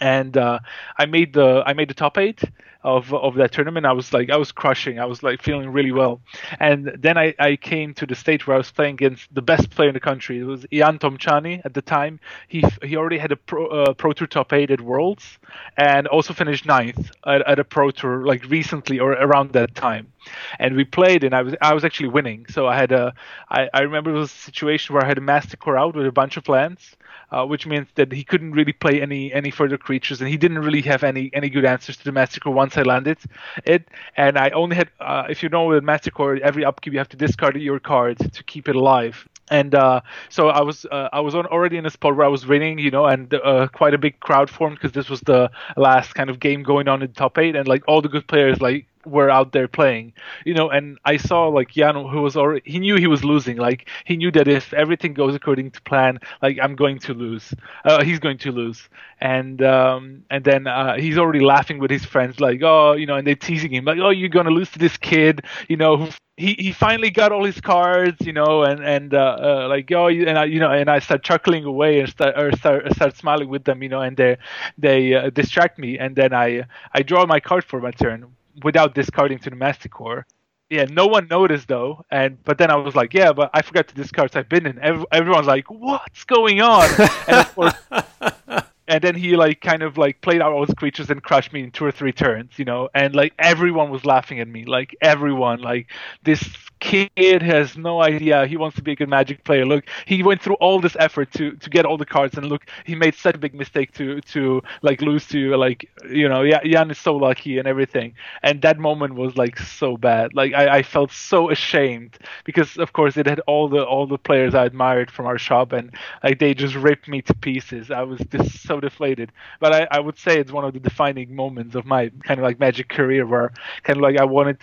[0.00, 0.58] and uh,
[0.98, 2.42] I made the I made the top eight
[2.82, 3.86] of of that tournament.
[3.86, 4.98] I was like I was crushing.
[4.98, 6.20] I was like feeling really well.
[6.60, 9.70] And then I, I came to the stage where I was playing against the best
[9.70, 10.38] player in the country.
[10.38, 12.20] It was Jan Tomcani at the time.
[12.48, 15.38] He he already had a pro, uh, pro tour top eight at Worlds
[15.76, 20.12] and also finished ninth at, at a pro tour like recently or around that time.
[20.58, 22.46] And we played and I was I was actually winning.
[22.48, 23.14] So I had a
[23.48, 26.12] I, I remember it was a situation where I had a Masticore out with a
[26.12, 26.96] bunch of lands
[27.30, 30.58] uh, which means that he couldn't really play any any further creatures, and he didn't
[30.58, 33.18] really have any any good answers to the Masticore once I landed
[33.64, 33.88] it.
[34.16, 37.16] And I only had, uh, if you know with Masticore, every upkeep you have to
[37.16, 41.34] discard your card to keep it alive and uh, so I was uh, I was
[41.34, 43.98] on, already in a spot where I was winning, you know, and uh, quite a
[43.98, 47.38] big crowd formed because this was the last kind of game going on in top
[47.38, 50.12] eight, and like all the good players like were out there playing,
[50.44, 53.56] you know, and I saw like Jan who was already he knew he was losing.
[53.56, 57.54] Like he knew that if everything goes according to plan, like I'm going to lose.
[57.84, 58.88] Uh, he's going to lose,
[59.20, 63.16] and um, and then uh, he's already laughing with his friends, like oh, you know,
[63.16, 66.54] and they're teasing him, like oh, you're gonna lose to this kid, you know, he,
[66.58, 70.38] he finally got all his cards, you know, and and uh, uh, like oh, and
[70.38, 73.64] I you know, and I start chuckling away and start or start, start smiling with
[73.64, 74.36] them, you know, and they
[74.78, 78.94] they uh, distract me, and then I I draw my card for my turn without
[78.94, 80.26] discarding to the Masticore.
[80.68, 83.86] Yeah, no one noticed though, and but then I was like, yeah, but I forgot
[83.88, 84.32] to discard.
[84.32, 84.78] So I've been in.
[84.80, 86.90] Every, everyone's like, what's going on?
[87.28, 87.74] and of course,
[88.88, 91.62] and then he like kind of like played out all his creatures and crushed me
[91.62, 94.96] in two or three turns, you know, and like everyone was laughing at me, like
[95.00, 95.90] everyone, like
[96.24, 96.42] this
[96.86, 99.64] kid has no idea he wants to be a good magic player.
[99.66, 102.62] Look, he went through all this effort to to get all the cards, and look,
[102.84, 106.90] he made such a big mistake to to like lose to like you know, Jan
[106.90, 110.34] is so lucky and everything, and that moment was like so bad.
[110.34, 114.18] Like I, I felt so ashamed because of course it had all the all the
[114.18, 117.90] players I admired from our shop, and like they just ripped me to pieces.
[117.90, 119.32] I was just so deflated.
[119.60, 122.44] But I, I would say it's one of the defining moments of my kind of
[122.44, 124.58] like magic career where kind of like I wanted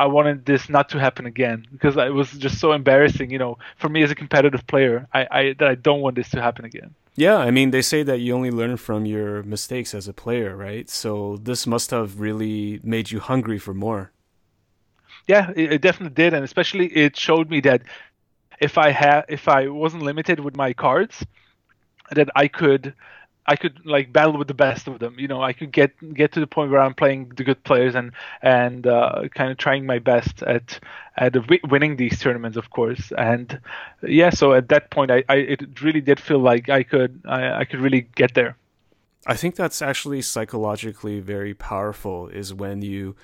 [0.00, 3.58] I wanted this not to happen again because it was just so embarrassing, you know,
[3.76, 5.06] for me as a competitive player.
[5.12, 6.94] I, I that I don't want this to happen again.
[7.16, 10.56] Yeah, I mean, they say that you only learn from your mistakes as a player,
[10.56, 10.88] right?
[10.88, 14.10] So this must have really made you hungry for more.
[15.28, 17.82] Yeah, it, it definitely did, and especially it showed me that
[18.58, 21.26] if I had, if I wasn't limited with my cards,
[22.10, 22.94] that I could
[23.50, 25.16] I could like battle with the best of them.
[25.18, 27.96] You know, I could get get to the point where I'm playing the good players
[27.96, 30.78] and and uh, kind of trying my best at
[31.16, 31.34] at
[31.68, 33.12] winning these tournaments, of course.
[33.18, 33.60] And
[34.02, 37.60] yeah, so at that point, I, I it really did feel like I could I,
[37.60, 38.56] I could really get there.
[39.26, 42.28] I think that's actually psychologically very powerful.
[42.28, 43.16] Is when you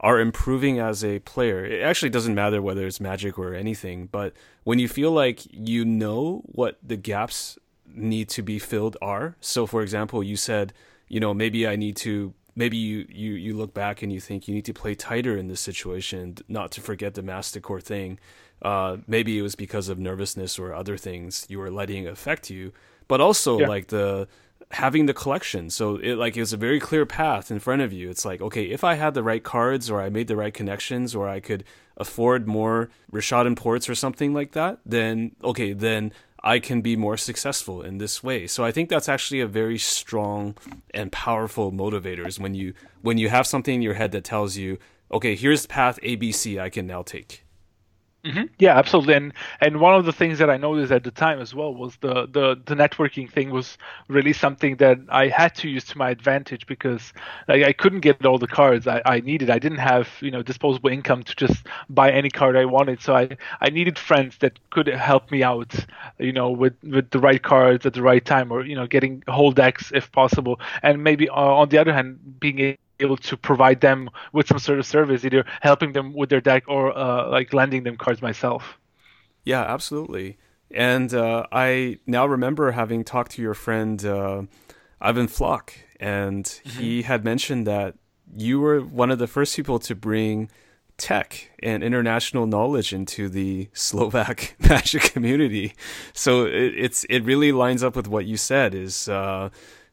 [0.00, 1.64] are improving as a player.
[1.64, 4.32] It actually doesn't matter whether it's magic or anything, but
[4.64, 7.58] when you feel like you know what the gaps
[7.94, 9.36] need to be filled are.
[9.40, 10.72] So, for example, you said,
[11.08, 12.34] you know, maybe I need to.
[12.54, 15.46] Maybe you, you, you look back and you think you need to play tighter in
[15.46, 18.18] this situation, not to forget the Masticore thing.
[18.60, 22.72] Uh, maybe it was because of nervousness or other things you were letting affect you,
[23.06, 23.68] but also yeah.
[23.68, 24.26] like the
[24.72, 25.70] having the collection.
[25.70, 28.10] So it like it was a very clear path in front of you.
[28.10, 31.14] It's like, okay, if I had the right cards or I made the right connections
[31.14, 31.64] or I could
[31.96, 37.16] afford more Rishadan ports or something like that, then okay, then I can be more
[37.16, 38.46] successful in this way.
[38.46, 40.56] So I think that's actually a very strong
[40.94, 44.78] and powerful motivators when you when you have something in your head that tells you,
[45.10, 47.44] okay, here's path ABC I can now take.
[48.24, 48.46] Mm-hmm.
[48.58, 49.14] Yeah, absolutely.
[49.14, 51.96] And and one of the things that I noticed at the time as well was
[51.98, 53.78] the, the the networking thing was
[54.08, 57.12] really something that I had to use to my advantage because
[57.46, 59.50] like, I couldn't get all the cards I, I needed.
[59.50, 63.00] I didn't have you know disposable income to just buy any card I wanted.
[63.00, 65.74] So I I needed friends that could help me out,
[66.18, 69.22] you know, with with the right cards at the right time, or you know, getting
[69.28, 70.60] whole decks if possible.
[70.82, 74.78] And maybe uh, on the other hand, being able to provide them with some sort
[74.78, 78.78] of service, either helping them with their deck or uh, like lending them cards myself.
[79.44, 80.36] Yeah, absolutely.
[80.70, 84.42] And uh, I now remember having talked to your friend uh,
[85.00, 86.80] Ivan Floch, and mm-hmm.
[86.80, 87.94] he had mentioned that
[88.36, 90.50] you were one of the first people to bring
[90.98, 95.72] tech and international knowledge into the Slovak magic community.
[96.12, 98.74] So it, it's it really lines up with what you said.
[98.74, 99.48] Is uh,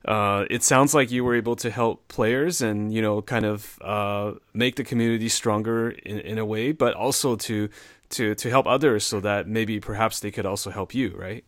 [0.07, 3.79] uh, it sounds like you were able to help players and you know kind of
[3.81, 7.69] uh, make the community stronger in, in a way, but also to
[8.09, 11.43] to to help others so that maybe perhaps they could also help you, right?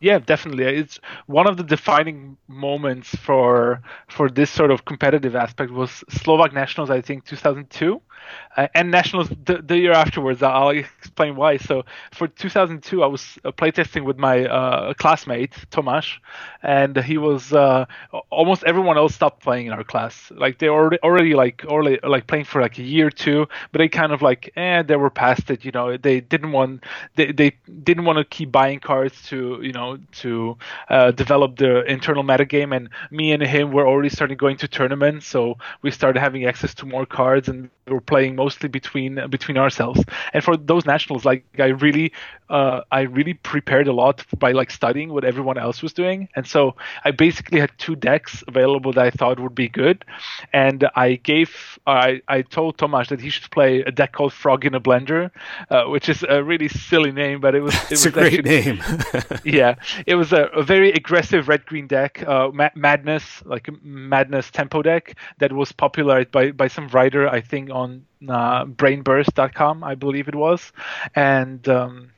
[0.00, 0.64] Yeah, definitely.
[0.64, 6.52] It's one of the defining moments for for this sort of competitive aspect was Slovak
[6.52, 8.02] Nationals, I think, 2002
[8.56, 10.42] uh, and nationals the, the, year afterwards.
[10.42, 11.58] I'll explain why.
[11.58, 16.18] So for 2002, I was uh, playtesting with my uh, classmate Tomasz,
[16.62, 17.86] and he was uh,
[18.30, 20.32] almost everyone else stopped playing in our class.
[20.34, 23.78] Like they already already like already like playing for like a year or two, but
[23.78, 25.64] they kind of like eh, they were past it.
[25.64, 26.84] You know, they didn't want
[27.16, 27.52] they, they
[27.82, 30.56] didn't want to keep buying cards to you know to
[30.88, 32.74] uh, develop the internal metagame.
[32.74, 36.74] And me and him were already starting going to tournaments, so we started having access
[36.76, 40.02] to more cards and were playing mostly between between ourselves.
[40.32, 42.12] And for those nationals, like I really
[42.48, 46.46] uh, I really prepared a lot by like studying what everyone else was doing, and
[46.46, 50.04] so I basically had two decks available that I thought would be good,
[50.52, 54.64] and I gave I I told Tomasz that he should play a deck called Frog
[54.64, 55.30] in a Blender,
[55.70, 58.72] uh, which is a really silly name, but it was it was a great actually,
[58.72, 58.82] name.
[59.44, 59.74] yeah,
[60.06, 64.82] it was a, a very aggressive red green deck, uh, ma- Madness like Madness tempo
[64.82, 70.28] deck that was popularized by by some writer I think on uh, brainburst.com, I believe
[70.28, 70.72] it was,
[71.14, 72.10] and um,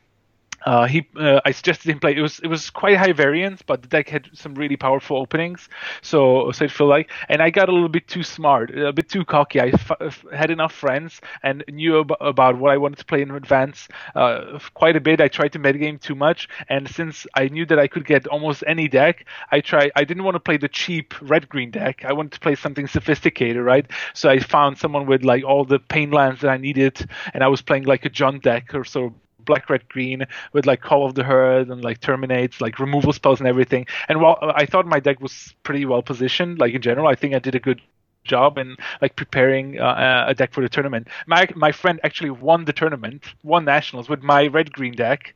[0.67, 2.17] uh, he, uh, I suggested him play.
[2.17, 5.69] It was it was quite high variance, but the deck had some really powerful openings.
[6.03, 9.09] So so it felt like, and I got a little bit too smart, a bit
[9.09, 9.61] too cocky.
[9.61, 13.31] I f- had enough friends and knew ab- about what I wanted to play in
[13.31, 15.21] advance uh, quite a bit.
[15.21, 18.65] I tried to metagame too much, and since I knew that I could get almost
[18.67, 19.93] any deck, I tried.
[19.97, 22.05] I didn't want to play the cheap red green deck.
[22.05, 23.87] I wanted to play something sophisticated, right?
[24.15, 27.49] So I found someone with like all the pain lands that I needed, and I
[27.49, 29.15] was playing like a Jund deck or so
[29.49, 33.41] black, red, green with like Call of the Herd and like Terminates, like removal spells
[33.41, 33.87] and everything.
[34.09, 37.35] And while I thought my deck was pretty well positioned, like in general, I think
[37.35, 37.81] I did a good
[38.29, 41.09] job in like preparing uh, a deck for the tournament.
[41.27, 45.35] My my friend actually won the tournament, won nationals with my red green deck,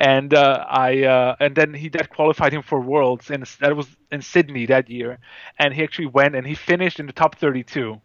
[0.00, 3.86] and uh, I uh, and then he that qualified him for worlds, and that was
[4.10, 5.18] in Sydney that year,
[5.58, 8.00] and he actually went and he finished in the top 32.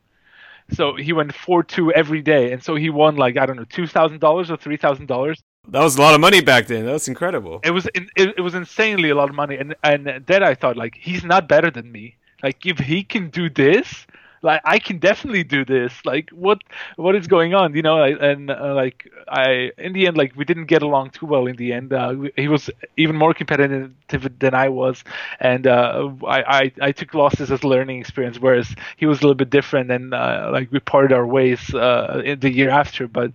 [0.71, 3.65] So he went four two every day, and so he won like I don't know
[3.65, 5.41] two thousand dollars or three thousand dollars.
[5.67, 6.85] That was a lot of money back then.
[6.85, 7.59] That was incredible.
[7.63, 10.55] It was in, it, it was insanely a lot of money, and and then I
[10.55, 12.17] thought like he's not better than me.
[12.43, 14.05] Like if he can do this,
[14.45, 15.93] like I can definitely do this.
[16.05, 16.59] Like what
[16.95, 17.75] what is going on?
[17.75, 21.11] You know, I, and uh, like I in the end like we didn't get along
[21.11, 21.93] too well in the end.
[21.93, 23.93] Uh, he was even more competitive
[24.39, 25.03] than I was,
[25.39, 29.35] and uh, I, I I took losses as learning experience, whereas he was a little
[29.35, 33.07] bit different, and uh, like we parted our ways uh, in the year after.
[33.07, 33.31] But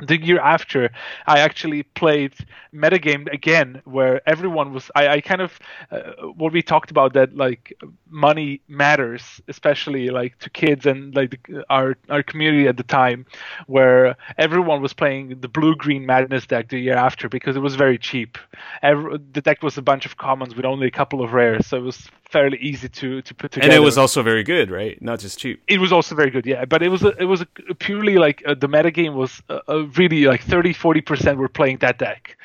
[0.00, 0.90] the year after
[1.26, 2.32] i actually played
[2.74, 5.58] metagame again where everyone was i, I kind of
[5.90, 6.00] uh,
[6.36, 7.72] what we talked about that like
[8.08, 13.26] money matters especially like to kids and like the, our our community at the time
[13.66, 17.74] where everyone was playing the blue green madness deck the year after because it was
[17.74, 18.38] very cheap.
[18.82, 21.76] Every, the deck was a bunch of commons with only a couple of rares so
[21.76, 23.70] it was fairly easy to to put together.
[23.70, 25.00] And it was also very good, right?
[25.00, 25.62] Not just cheap.
[25.68, 26.64] It was also very good, yeah.
[26.64, 29.86] But it was a, it was a, purely like uh, the metagame was uh, uh
[30.00, 32.36] really like 30 40 percent were playing that deck.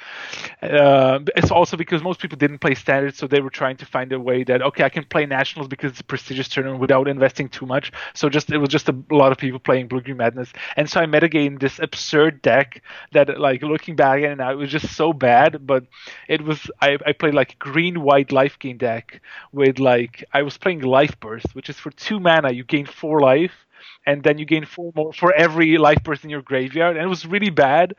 [0.62, 4.12] Uh, it's also because most people didn't play standard, so they were trying to find
[4.12, 7.48] a way that okay, I can play nationals because it's a prestigious tournament without investing
[7.50, 7.92] too much.
[8.14, 10.90] So just it was just a, a lot of people playing Blue Green Madness, and
[10.90, 12.82] so I metagame this absurd deck
[13.14, 15.86] that like looking back and now it was just so bad, but
[16.28, 19.22] it was I, I played like green white life gain deck
[19.52, 23.20] with like I was playing Life Burst, which is for two mana you gain four
[23.22, 23.66] life,
[24.06, 27.10] and then you gain four more for every life burst in your graveyard, and it
[27.10, 27.94] was really bad.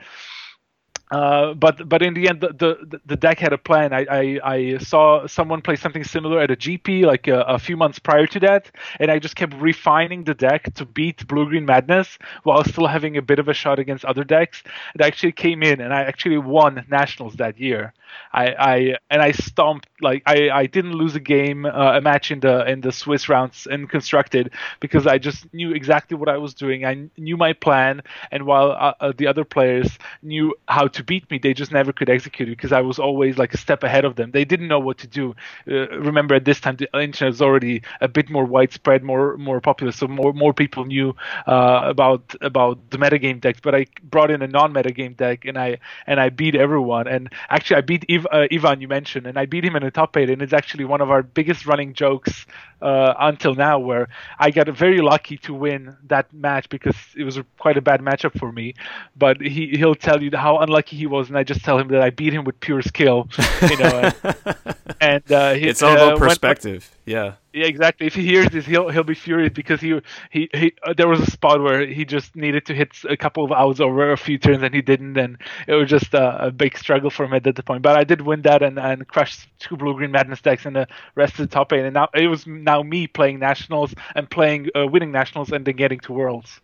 [1.11, 3.93] Uh, but but in the end, the, the, the deck had a plan.
[3.93, 7.77] I, I, I saw someone play something similar at a GP like a, a, few
[7.77, 11.65] months prior to that, and I just kept refining the deck to beat Blue Green
[11.65, 14.63] Madness while still having a bit of a shot against other decks.
[14.95, 17.95] It actually came in, and I actually won nationals that year.
[18.33, 22.31] I, I and I stomped like I, I didn't lose a game uh, a match
[22.31, 26.39] in the in the Swiss rounds in constructed because I just knew exactly what I
[26.39, 26.85] was doing.
[26.85, 31.31] I knew my plan, and while uh, uh, the other players knew how to beat
[31.31, 34.05] me, they just never could execute it because I was always like a step ahead
[34.05, 34.31] of them.
[34.31, 35.35] They didn't know what to do.
[35.71, 39.61] Uh, remember, at this time the internet was already a bit more widespread, more more
[39.61, 41.15] popular, so more more people knew
[41.47, 43.61] uh, about about the metagame decks.
[43.61, 47.07] But I brought in a non-metagame deck, and I and I beat everyone.
[47.07, 49.91] And actually, I beat beat uh, Ivan you mentioned, and I beat him in a
[49.91, 52.47] top eight, and it's actually one of our biggest running jokes
[52.81, 57.39] uh, until now, where I got very lucky to win that match because it was
[57.59, 58.75] quite a bad matchup for me.
[59.17, 62.01] But he he'll tell you how unlucky he was, and I just tell him that
[62.01, 63.29] I beat him with pure skill,
[63.63, 64.13] you know.
[64.23, 66.91] and, and uh, he, it's all about uh, perspective.
[67.05, 67.33] When, yeah.
[67.53, 68.07] Yeah, exactly.
[68.07, 71.21] If he hears this, he'll he'll be furious because he he, he uh, there was
[71.21, 74.39] a spot where he just needed to hit a couple of outs over a few
[74.39, 77.45] turns and he didn't, and it was just a, a big struggle for him at
[77.45, 77.83] that point.
[77.83, 80.87] But I did win that and and crushed two blue green madness decks in the
[81.15, 84.69] rest of the top eight, and now it was now me playing nationals and playing
[84.77, 86.61] uh, winning nationals and then getting to worlds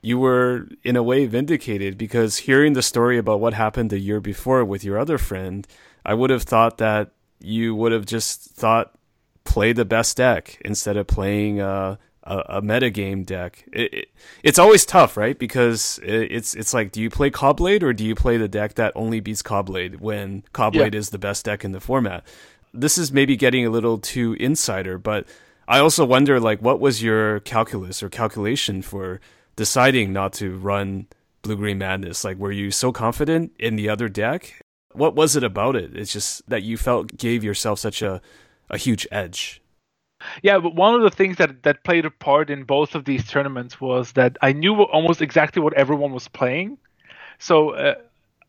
[0.00, 4.20] you were in a way vindicated because hearing the story about what happened the year
[4.20, 5.66] before with your other friend,
[6.04, 8.94] I would have thought that you would have just thought
[9.44, 13.64] play the best deck instead of playing uh, a, a metagame deck.
[13.72, 14.08] It, it,
[14.42, 15.38] it's always tough, right?
[15.38, 18.74] Because it, it's it's like, do you play Caw-Blade or do you play the deck
[18.74, 20.98] that only beats Caw-Blade when Caw-Blade yeah.
[21.00, 22.24] is the best deck in the format?
[22.72, 25.26] This is maybe getting a little too insider, but
[25.66, 29.20] I also wonder, like, what was your calculus or calculation for
[29.58, 31.08] deciding not to run
[31.42, 32.24] Blue Green Madness?
[32.24, 34.62] Like, were you so confident in the other deck?
[34.92, 35.96] What was it about it?
[35.96, 38.22] It's just that you felt gave yourself such a
[38.70, 39.60] a huge edge.
[40.42, 43.26] Yeah, but one of the things that that played a part in both of these
[43.26, 46.78] tournaments was that I knew almost exactly what everyone was playing.
[47.38, 47.94] So uh,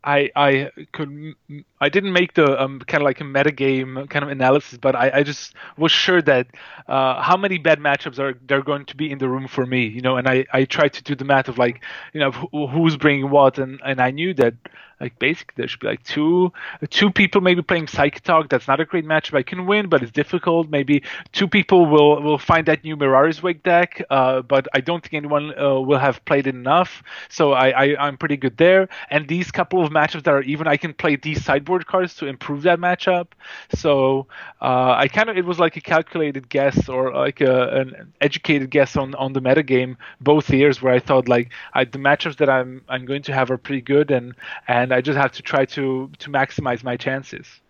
[0.04, 1.34] I I could
[1.82, 5.12] I didn't make the um, kind of like a metagame kind of analysis, but I,
[5.16, 6.48] I just was sure that
[6.88, 9.88] uh, how many bad matchups are there going to be in the room for me,
[9.88, 11.84] you know, and I I tried to do the math of like
[12.14, 14.54] you know who's bringing what, and and I knew that
[15.00, 16.52] like basically there should be like two
[16.90, 18.50] two people maybe playing Psychatog.
[18.50, 19.38] That's not a great matchup.
[19.38, 20.70] I can win, but it's difficult.
[20.70, 25.02] Maybe two people will will find that new Mirari's Wake deck, uh, but I don't
[25.02, 27.04] think anyone uh, will have played it enough.
[27.30, 28.88] So I, I I'm pretty good there.
[29.10, 32.26] And these couple of matchups that are even, I can play these sideboard cards to
[32.28, 33.28] improve that matchup.
[33.74, 34.28] So
[34.62, 38.70] uh, I kind of it was like a calculated guess or like a, an educated
[38.70, 42.50] guess on on the metagame both years where I thought like I, the matchups that
[42.50, 44.36] I'm I'm going to have are pretty good and
[44.68, 47.62] and and I just have to try to to maximize my chances.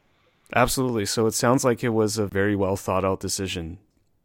[0.56, 1.06] Absolutely.
[1.06, 3.78] So it sounds like it was a very well thought out decision.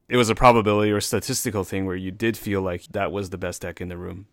[0.09, 3.39] It was a probability or statistical thing where you did feel like that was the
[3.39, 4.27] best deck in the room.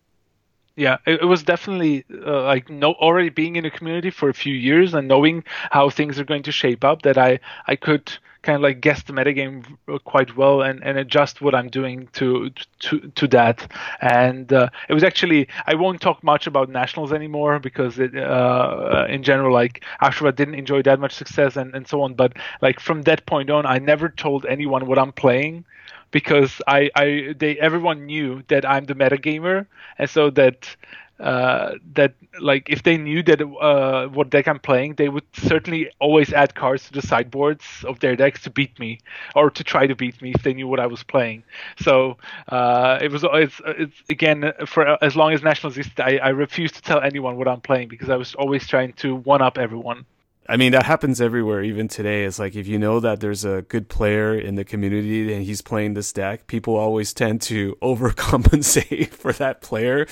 [0.76, 4.34] Yeah, it, it was definitely uh, like no already being in the community for a
[4.34, 8.12] few years and knowing how things are going to shape up that I I could
[8.42, 9.64] kind of like guess the metagame
[10.04, 13.70] quite well and, and adjust what I'm doing to to to that.
[14.00, 19.06] And uh, it was actually I won't talk much about nationals anymore because it, uh,
[19.08, 22.14] in general like I didn't enjoy that much success and, and so on.
[22.14, 25.64] But like from that point on, I never told anyone what I'm playing
[26.10, 29.66] because I, I they everyone knew that I'm the metagamer
[29.98, 30.76] and so that
[31.20, 35.90] uh, that like if they knew that uh, what deck I'm playing, they would certainly
[36.00, 39.00] always add cards to the sideboards of their decks to beat me
[39.36, 41.44] or to try to beat me if they knew what I was playing.
[41.78, 42.16] So
[42.48, 46.74] uh, it was it's, it's again for as long as National existed, I, I refused
[46.76, 50.06] to tell anyone what I'm playing because I was always trying to one up everyone.
[50.48, 52.24] I mean, that happens everywhere, even today.
[52.24, 55.62] It's like if you know that there's a good player in the community and he's
[55.62, 60.06] playing this deck, people always tend to overcompensate for that player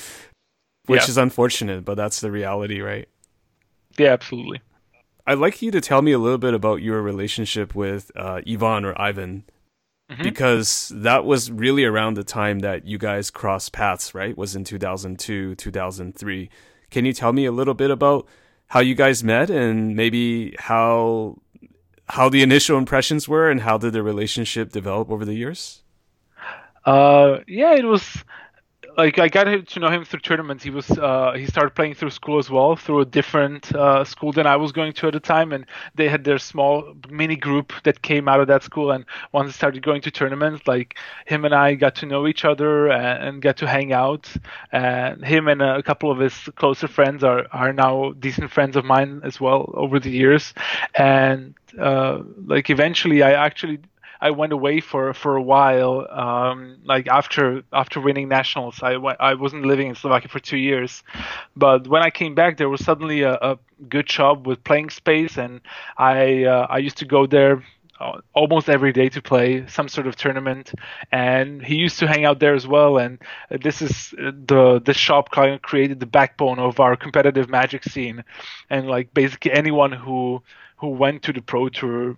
[0.87, 1.09] which yeah.
[1.09, 3.09] is unfortunate, but that's the reality, right?
[3.99, 4.61] Yeah, absolutely.
[5.27, 8.85] I'd like you to tell me a little bit about your relationship with uh, Ivan
[8.85, 9.45] or Ivan,
[10.11, 10.23] mm-hmm.
[10.23, 14.37] because that was really around the time that you guys crossed paths, right?
[14.37, 16.51] Was in 2002, 2003.
[16.91, 18.27] Can you tell me a little bit about
[18.69, 21.37] how you guys met and maybe how
[22.09, 25.83] how the initial impressions were and how did the relationship develop over the years?
[26.85, 28.25] Uh, yeah, it was
[28.97, 30.65] like I got to know him through tournaments.
[30.65, 34.33] He was uh, he started playing through school as well, through a different uh, school
[34.33, 37.73] than I was going to at the time, and they had their small mini group
[37.85, 38.91] that came out of that school.
[38.91, 42.45] And once I started going to tournaments, like him and I got to know each
[42.45, 44.33] other and, and got to hang out.
[44.73, 48.85] And him and a couple of his closer friends are are now decent friends of
[48.85, 50.55] mine as well over the years.
[50.95, 53.81] And uh, like eventually, I actually
[54.21, 56.07] I went away for for a while.
[56.11, 61.03] Um, like after after winning nationals, I wasn't living in Slovakia for two years,
[61.57, 63.59] but when I came back, there was suddenly a, a
[63.89, 65.61] good job with playing space, and
[65.97, 67.63] I uh, I used to go there
[68.01, 70.73] uh, almost every day to play some sort of tournament.
[71.13, 72.99] And he used to hang out there as well.
[72.99, 73.19] And
[73.51, 78.25] this is the the shop kind of created the backbone of our competitive magic scene.
[78.71, 80.43] And like basically anyone who
[80.77, 82.17] who went to the pro tour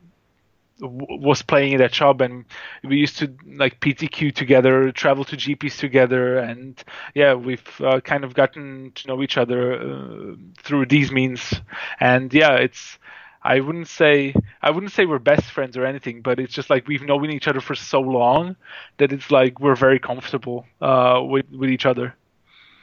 [0.83, 2.45] was playing in that shop and
[2.83, 6.83] we used to like PTQ together, travel to GPs together, and
[7.15, 11.55] yeah, we've uh, kind of gotten to know each other uh, through these means.
[12.01, 12.99] And yeah, it's
[13.43, 16.87] I wouldn't say I wouldn't say we're best friends or anything, but it's just like
[16.87, 18.57] we've known each other for so long
[18.99, 22.15] that it's like we're very comfortable uh, with with each other.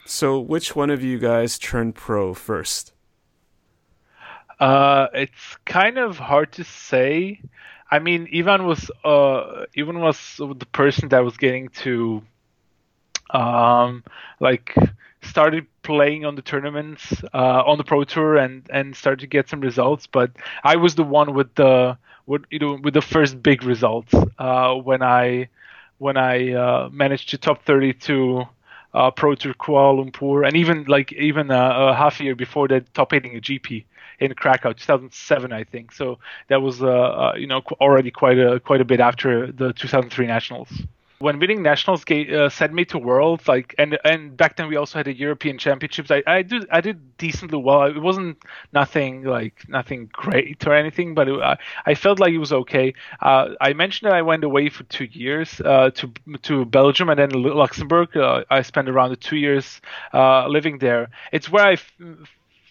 [0.05, 2.93] So, which one of you guys turned pro first?
[4.59, 7.41] Uh, it's kind of hard to say.
[7.91, 12.23] I mean, Ivan was uh, Ivan was the person that was getting to,
[13.31, 14.03] um,
[14.39, 14.75] like
[15.21, 19.49] started playing on the tournaments uh, on the pro tour and and started to get
[19.49, 20.07] some results.
[20.07, 20.31] But
[20.63, 24.73] I was the one with the with you know with the first big results uh,
[24.75, 25.49] when I
[25.97, 28.43] when I uh, managed to top 32
[28.93, 33.13] uh, Pro Tour Kuala Lumpur, and even like even a half year before that, top
[33.13, 33.85] eighting a GP
[34.19, 35.91] in Krakow, 2007, I think.
[35.91, 39.73] So that was uh, uh, you know already quite a quite a bit after the
[39.73, 40.69] 2003 nationals.
[41.21, 44.99] When winning nationals uh, sent me to worlds like and and back then we also
[44.99, 46.09] had the european championships.
[46.11, 47.83] I i did i did decently well.
[47.83, 48.37] It wasn't
[48.71, 52.93] nothing like nothing great or anything but it, I, I felt like it was okay.
[53.21, 56.09] Uh, i mentioned that i went away for two years uh, to
[56.43, 58.15] to belgium and then luxembourg.
[58.15, 59.81] Uh, i spent around two years
[60.13, 61.09] uh, living there.
[61.33, 61.91] It's where I f-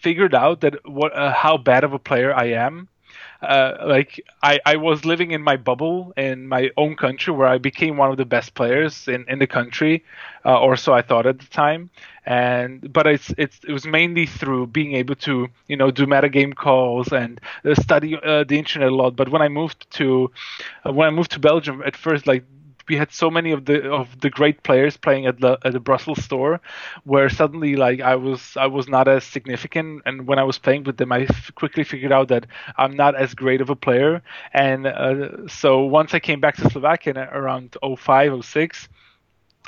[0.09, 2.89] figured out that what uh, how bad of a player i am
[3.43, 7.59] uh, like I, I was living in my bubble in my own country where I
[7.59, 10.05] became one of the best players in, in the country,
[10.45, 11.91] uh, or so I thought at the time.
[12.27, 16.55] And but it's it's it was mainly through being able to you know do metagame
[16.55, 19.17] calls and uh, study uh, the internet a lot.
[19.17, 20.31] But when I moved to
[20.87, 22.45] uh, when I moved to Belgium at first, like
[22.89, 25.81] we had so many of the of the great players playing at the at the
[25.81, 26.61] Brussels store,
[27.05, 30.85] where suddenly like I was I was not as significant, and when I was playing
[30.85, 34.23] with them, I f- quickly figured out that I'm not as great of a player,
[34.53, 38.89] and uh, so once I came back to Slovakia around 05, 06,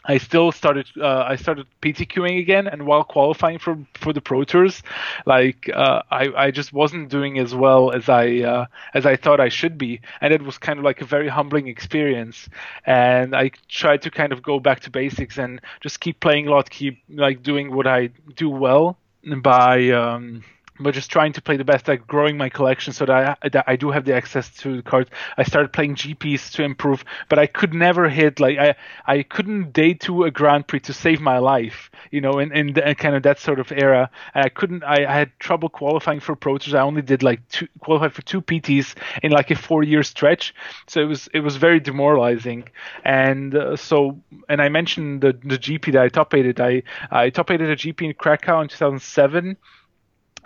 [0.05, 4.45] I still started uh, I started PTQing again, and while qualifying for for the Pro
[4.45, 4.83] Tours,
[5.27, 9.41] like uh, I I just wasn't doing as well as I uh, as I thought
[9.41, 12.49] I should be, and it was kind of like a very humbling experience.
[12.87, 16.51] And I tried to kind of go back to basics and just keep playing a
[16.51, 18.97] lot, keep like doing what I do well
[19.43, 19.91] by.
[19.91, 20.43] Um,
[20.81, 23.65] but just trying to play the best, like growing my collection so that I, that
[23.67, 25.11] I do have the access to the cards.
[25.37, 28.75] I started playing GPs to improve, but I could never hit like I
[29.07, 32.73] I couldn't day to a Grand Prix to save my life, you know, in in
[32.73, 34.11] the, kind of that sort of era.
[34.35, 34.83] And I couldn't.
[34.85, 36.75] I, I had trouble qualifying for Pro Tours.
[36.75, 40.55] I only did like two qualified for two PTs in like a four year stretch,
[40.87, 42.69] so it was it was very demoralizing.
[43.05, 46.61] And uh, so, and I mentioned the the GP that I top eighted.
[46.61, 49.57] I I top eighted a GP in Krakow in 2007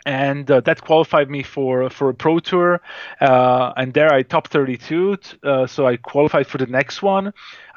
[0.04, 2.80] and uh, that qualified me for for a pro tour.
[3.20, 7.32] Uh, and there i top 32 uh, so i qualified for the next one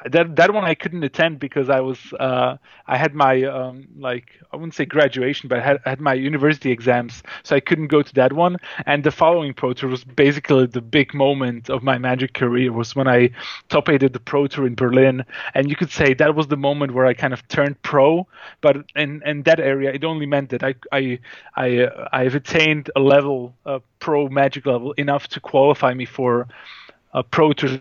[0.06, 4.30] that that one I couldn't attend because I was uh, I had my um, like
[4.52, 8.02] I wouldn't say graduation, but I had, had my university exams, so I couldn't go
[8.02, 8.58] to that one.
[8.86, 12.94] And the following Pro Tour was basically the big moment of my Magic career was
[12.94, 13.30] when I
[13.68, 15.24] top eighted the Pro Tour in Berlin,
[15.54, 18.26] and you could say that was the moment where I kind of turned pro.
[18.60, 21.18] But in in that area, it only meant that I I
[21.56, 26.46] I uh, I've attained a level, a pro Magic level enough to qualify me for
[27.12, 27.80] a Pro Tour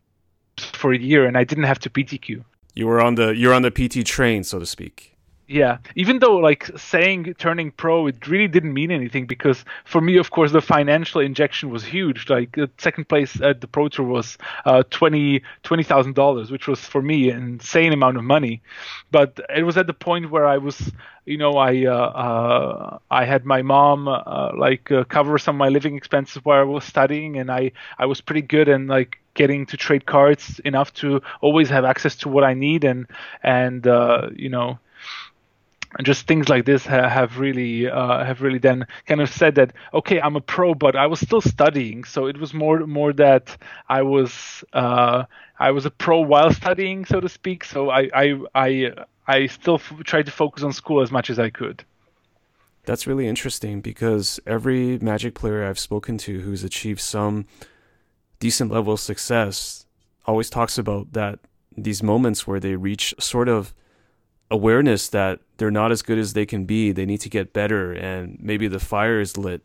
[0.60, 2.44] for a year, and I didn't have to PTQ.
[2.74, 5.17] You were on the you're on the PT train, so to speak.
[5.50, 10.18] Yeah, even though like saying turning pro, it really didn't mean anything because for me,
[10.18, 12.30] of course, the financial injection was huge.
[12.30, 16.68] Like the second place at the pro tour was uh, twenty twenty thousand dollars, which
[16.68, 18.62] was for me an insane amount of money.
[19.10, 20.92] But it was at the point where I was,
[21.26, 25.60] you know, I uh, uh, I had my mom uh, like uh, cover some of
[25.60, 29.20] my living expenses while I was studying, and I I was pretty good and like
[29.34, 33.08] getting to trade cards enough to always have access to what I need and
[33.44, 34.80] and uh, you know
[36.04, 39.74] just things like this ha- have really uh, have really then kind of said that
[39.94, 43.58] okay I'm a pro but I was still studying so it was more more that
[43.90, 45.26] I was uh,
[45.60, 48.92] I was a pro while studying so to speak so I I I,
[49.28, 51.84] I still f- tried to focus on school as much as I could.
[52.86, 57.46] That's really interesting because every Magic player I've spoken to who's achieved some
[58.40, 59.86] decent level of success
[60.26, 61.40] always talks about that
[61.76, 63.74] these moments where they reach sort of
[64.50, 66.92] awareness that they're not as good as they can be.
[66.92, 69.64] They need to get better and maybe the fire is lit.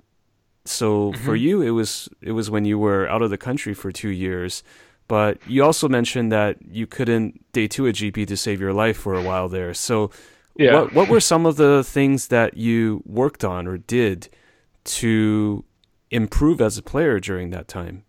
[0.64, 1.24] So mm-hmm.
[1.24, 4.08] for you it was it was when you were out of the country for 2
[4.08, 4.62] years.
[5.08, 8.96] But you also mentioned that you couldn't day two a GP to save your life
[8.96, 9.74] for a while there.
[9.74, 10.10] So
[10.56, 10.74] yeah.
[10.74, 14.28] what what were some of the things that you worked on or did
[14.84, 15.64] to
[16.10, 18.04] improve as a player during that time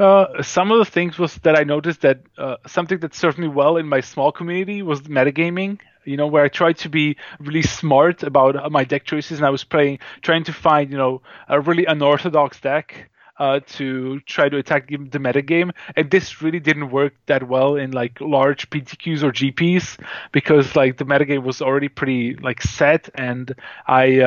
[0.00, 3.48] uh, some of the things was that I noticed that uh, something that served me
[3.48, 5.80] well in my small community was metagaming.
[6.04, 9.46] You know, where I tried to be really smart about uh, my deck choices, and
[9.46, 14.48] I was playing, trying to find, you know, a really unorthodox deck uh, to try
[14.48, 15.72] to attack the metagame.
[15.96, 19.98] And this really didn't work that well in like large PTQs or GPs
[20.32, 23.54] because like the metagame was already pretty like set, and
[23.86, 24.20] I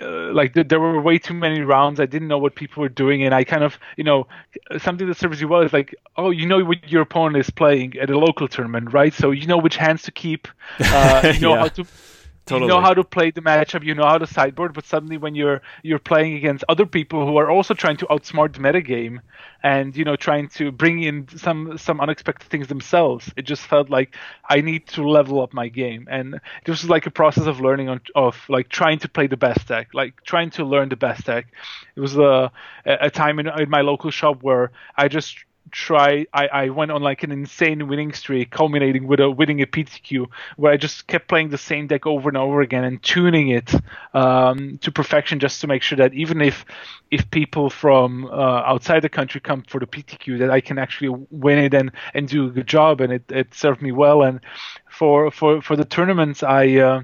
[0.00, 2.00] uh, like th- there were way too many rounds.
[2.00, 4.26] I didn't know what people were doing, and I kind of, you know,
[4.78, 7.98] something that serves you well is like, oh, you know what your opponent is playing
[7.98, 9.12] at a local tournament, right?
[9.12, 10.48] So you know which hands to keep.
[10.78, 11.60] Uh, you know yeah.
[11.60, 11.86] how to
[12.46, 12.60] Totally.
[12.60, 15.34] You know how to play the matchup, you know how to sideboard, but suddenly when
[15.34, 19.20] you're you're playing against other people who are also trying to outsmart the metagame
[19.62, 23.90] and you know trying to bring in some some unexpected things themselves, it just felt
[23.90, 24.16] like
[24.48, 27.88] I need to level up my game, and it was like a process of learning
[27.88, 31.24] on, of like trying to play the best deck, like trying to learn the best
[31.26, 31.46] deck.
[31.94, 32.50] It was a
[32.84, 35.36] a time in, in my local shop where I just
[35.70, 39.66] try I, I went on like an insane winning streak culminating with a winning a
[39.66, 43.48] PTQ where I just kept playing the same deck over and over again and tuning
[43.48, 43.72] it
[44.14, 46.64] um, to perfection just to make sure that even if
[47.10, 51.26] if people from uh, outside the country come for the PTQ that I can actually
[51.30, 54.22] win it and, and do a good job and it, it served me well.
[54.22, 54.40] And
[54.90, 57.02] for for for the tournaments I uh,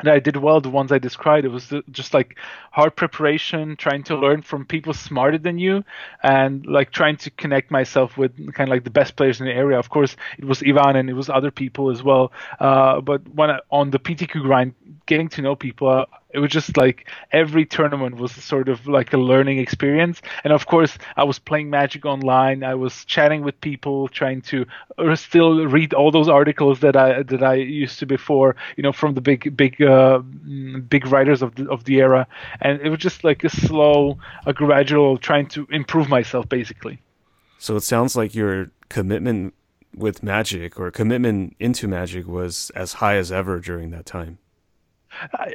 [0.00, 0.60] and I did well.
[0.60, 2.36] The ones I described, it was just like
[2.72, 5.84] hard preparation, trying to learn from people smarter than you,
[6.22, 9.52] and like trying to connect myself with kind of like the best players in the
[9.52, 9.78] area.
[9.78, 12.32] Of course, it was Ivan and it was other people as well.
[12.58, 14.74] Uh, but when I, on the PTQ grind,
[15.06, 19.16] getting to know people, it was just like every tournament was sort of like a
[19.16, 20.20] learning experience.
[20.42, 22.64] And of course, I was playing Magic online.
[22.64, 24.66] I was chatting with people, trying to
[25.14, 29.14] still read all those articles that I that I used to before, you know, from
[29.14, 32.26] the big big uh, mm, big writers of the of the era.
[32.60, 37.00] And it was just like a slow, a gradual trying to improve myself, basically.
[37.58, 39.54] So it sounds like your commitment
[39.94, 44.38] with Magic or commitment into Magic was as high as ever during that time.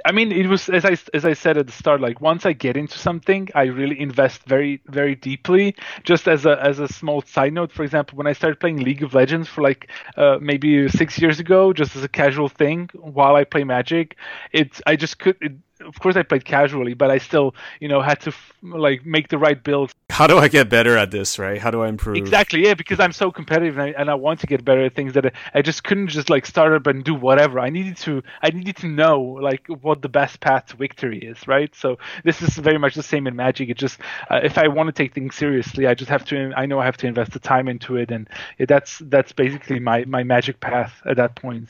[0.05, 2.01] I mean, it was as I as I said at the start.
[2.01, 5.76] Like once I get into something, I really invest very very deeply.
[6.03, 9.03] Just as a as a small side note, for example, when I started playing League
[9.03, 13.36] of Legends for like uh, maybe six years ago, just as a casual thing while
[13.36, 14.16] I play Magic,
[14.51, 15.38] it's I just could.
[15.41, 19.05] It, of course I played casually, but I still, you know, had to f- like
[19.05, 19.93] make the right builds.
[20.09, 21.59] How do I get better at this, right?
[21.59, 22.17] How do I improve?
[22.17, 24.95] Exactly, yeah, because I'm so competitive and I, and I want to get better at
[24.95, 27.59] things that I, I, just couldn't just like start up and do whatever.
[27.59, 31.47] I needed to, I needed to know like what the best path to victory is,
[31.47, 31.73] right?
[31.73, 33.69] So this is very much the same in Magic.
[33.69, 33.99] It just,
[34.30, 36.86] uh, if I want to take things seriously, I just have to, I know I
[36.86, 38.27] have to invest the time into it, and
[38.57, 41.69] that's that's basically my my Magic path at that point.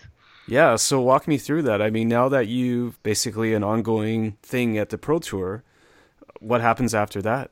[0.49, 1.79] Yeah, so walk me through that.
[1.79, 5.63] I mean, now that you've basically an ongoing thing at the Pro Tour,
[6.39, 7.51] what happens after that?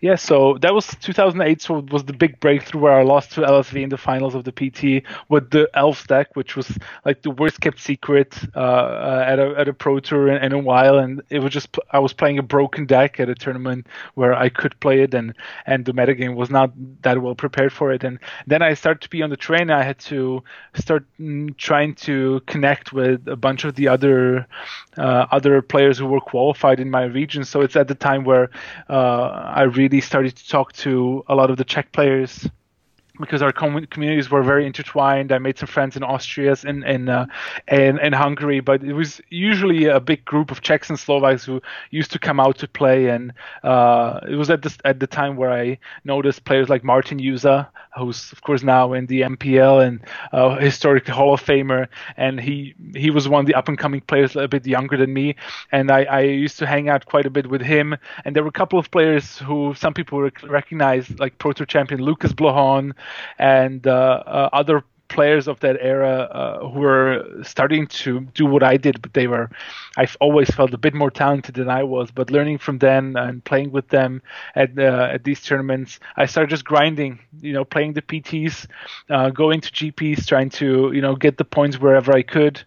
[0.00, 1.62] Yeah, so that was 2008.
[1.62, 4.42] So it was the big breakthrough where I lost to LSV in the finals of
[4.44, 9.24] the PT with the Elves deck, which was like the worst kept secret uh, uh,
[9.26, 10.98] at a at a pro tour in, in, a while.
[10.98, 14.48] And it was just I was playing a broken deck at a tournament where I
[14.48, 15.34] could play it, and
[15.66, 16.72] and the metagame was not
[17.02, 18.02] that well prepared for it.
[18.02, 19.70] And then I started to be on the train.
[19.70, 20.42] I had to
[20.74, 24.46] start mm, trying to connect with a bunch of the other
[24.98, 27.44] uh, other players who were qualified in my region.
[27.44, 28.50] So it's at the time where
[28.88, 32.48] uh, I really started to talk to a lot of the Czech players
[33.20, 35.32] because our com- communities were very intertwined.
[35.32, 37.26] I made some friends in Austria and in uh,
[37.68, 41.60] Hungary, but it was usually a big group of Czechs and Slovaks who
[41.90, 43.08] used to come out to play.
[43.08, 43.32] And
[43.62, 48.32] uh, it was at at the time where I noticed players like Martin Juza, who's
[48.32, 50.00] of course now in the MPL and
[50.32, 54.00] uh, historic Hall of Famer, and he he was one of the up and coming
[54.00, 55.36] players, a bit younger than me,
[55.70, 57.96] and I, I used to hang out quite a bit with him.
[58.24, 62.00] And there were a couple of players who some people recognized, like Pro Tour champion
[62.00, 62.94] Lukas Blohon
[63.38, 68.62] and uh, uh, other players of that era uh, who were starting to do what
[68.62, 69.50] I did, but they were,
[69.96, 72.10] I've always felt a bit more talented than I was.
[72.10, 74.22] But learning from them and playing with them
[74.54, 78.66] at uh, at these tournaments, I started just grinding, you know, playing the PTs,
[79.10, 82.62] uh, going to GPs, trying to, you know, get the points wherever I could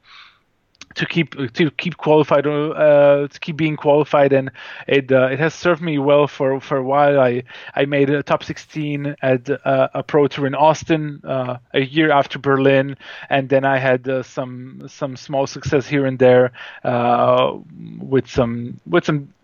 [0.96, 4.52] to keep to keep qualified uh, to keep being qualified and
[4.88, 7.20] it uh, it has served me well for for a while.
[7.20, 7.44] I
[7.76, 12.12] I made a top 16 at uh, a pro tour in Austin uh, a year
[12.12, 12.98] after Berlin
[13.30, 16.52] and then I had uh, some some small success here and there
[16.84, 17.58] uh,
[18.00, 19.35] with some with some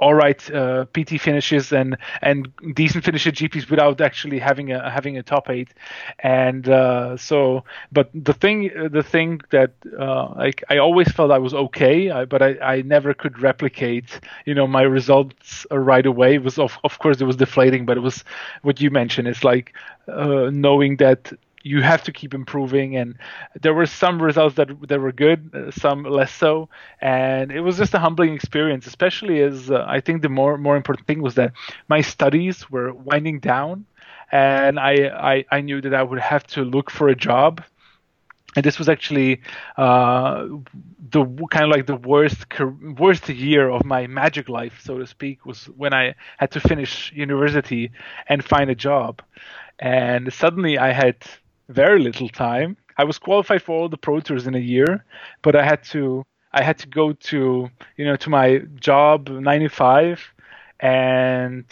[0.00, 4.90] all right uh, PT finishes and and decent finish at GPs without actually having a
[4.90, 5.74] having a top eight,
[6.20, 11.38] and uh, so but the thing the thing that uh, like I always felt I
[11.38, 16.34] was okay, I, but I, I never could replicate you know my results right away.
[16.36, 18.24] It was of of course it was deflating, but it was
[18.62, 19.28] what you mentioned.
[19.28, 19.74] It's like
[20.08, 21.32] uh, knowing that
[21.62, 22.96] you have to keep improving.
[22.96, 23.16] And
[23.60, 26.68] there were some results that that were good uh, some less so.
[27.00, 30.76] And it was just a humbling experience especially as uh, i think the more more
[30.76, 31.52] important thing was that
[31.88, 33.86] my studies were winding down.
[34.32, 34.92] And I,
[35.32, 37.62] I i knew that i would have to look for a job.
[38.56, 39.42] And this was actually
[39.76, 40.46] uh,
[41.10, 42.46] the kind of like the worst
[42.98, 47.12] worst year of my magic life, so to speak, was when I had to finish
[47.14, 47.92] university
[48.28, 49.22] and find a job.
[49.78, 51.16] And suddenly I had
[51.70, 52.76] very little time.
[52.96, 55.04] I was qualified for all the pro tours in a year,
[55.42, 60.20] but I had to I had to go to you know to my job 95
[60.80, 61.64] and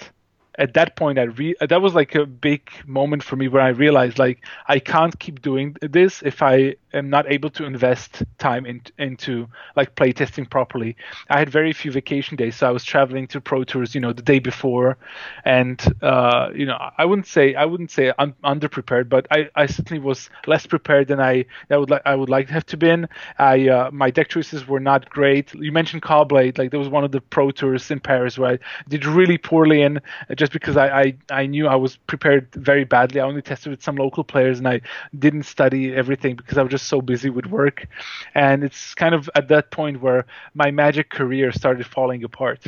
[0.58, 3.68] at that point, I re- that was like a big moment for me where I
[3.68, 8.66] realized like I can't keep doing this if I am not able to invest time
[8.66, 10.96] in, into like playtesting properly.
[11.30, 14.12] I had very few vacation days, so I was traveling to pro tours, you know,
[14.12, 14.98] the day before,
[15.44, 19.66] and uh, you know, I wouldn't say I wouldn't say I'm underprepared, but I, I
[19.66, 22.76] certainly was less prepared than I that would like I would like to have to
[22.76, 23.08] been.
[23.38, 25.54] I uh, my deck choices were not great.
[25.54, 28.58] You mentioned Caw-Blade, like there was one of the pro tours in Paris where I
[28.88, 30.00] did really poorly and
[30.36, 33.20] just just because I, I, I knew I was prepared very badly.
[33.20, 34.80] I only tested with some local players and I
[35.18, 37.86] didn't study everything because I was just so busy with work.
[38.34, 40.24] And it's kind of at that point where
[40.54, 42.64] my magic career started falling apart.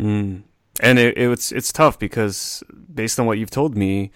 [0.00, 0.42] Mm.
[0.80, 4.10] And it, it, it's it's tough because based on what you've told me,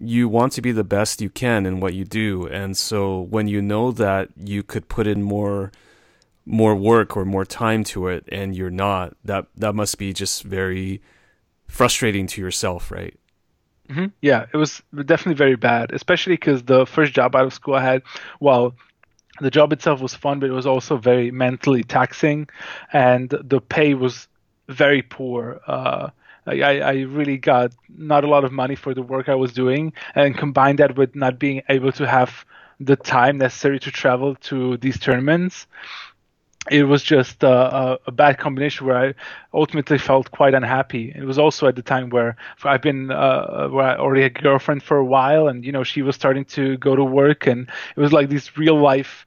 [0.00, 3.48] you want to be the best you can in what you do, and so when
[3.48, 5.72] you know that you could put in more
[6.44, 10.44] more work or more time to it and you're not that that must be just
[10.44, 11.02] very
[11.68, 13.18] frustrating to yourself right
[13.88, 14.06] mm-hmm.
[14.22, 17.82] yeah it was definitely very bad especially because the first job out of school i
[17.82, 18.02] had
[18.40, 18.74] well
[19.40, 22.48] the job itself was fun but it was also very mentally taxing
[22.92, 24.28] and the pay was
[24.68, 26.08] very poor uh,
[26.46, 29.92] I, I really got not a lot of money for the work I was doing,
[30.14, 32.44] and combined that with not being able to have
[32.78, 35.66] the time necessary to travel to these tournaments,
[36.70, 39.14] it was just a, a, bad combination where I
[39.54, 41.12] ultimately felt quite unhappy.
[41.14, 44.42] It was also at the time where I've been uh, where I already had a
[44.42, 47.68] girlfriend for a while, and you know she was starting to go to work, and
[47.96, 49.24] it was like these real life,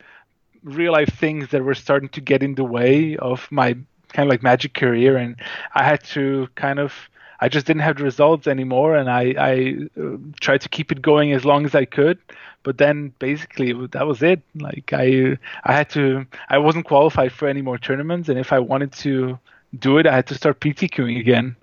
[0.63, 3.73] real life things that were starting to get in the way of my
[4.09, 5.35] kind of like magic career, and
[5.73, 6.93] I had to kind of
[7.41, 11.01] I just didn't have the results anymore, and I, I uh, tried to keep it
[11.01, 12.19] going as long as I could.
[12.63, 14.41] But then basically that was it.
[14.55, 18.59] Like I I had to I wasn't qualified for any more tournaments, and if I
[18.59, 19.39] wanted to
[19.77, 21.55] do it, I had to start PTQing again.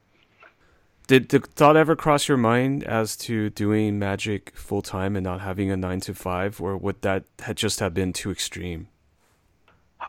[1.06, 5.40] Did the thought ever cross your mind as to doing Magic full time and not
[5.40, 8.88] having a nine to five, or would that had just have been too extreme?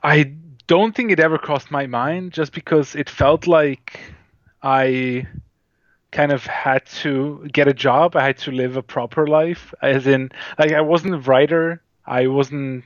[0.04, 0.34] I
[0.66, 4.00] don't think it ever crossed my mind, just because it felt like
[4.64, 5.28] I
[6.12, 8.16] kind of had to get a job.
[8.16, 11.82] I had to live a proper life, as in like I wasn't a writer.
[12.06, 12.86] I wasn't.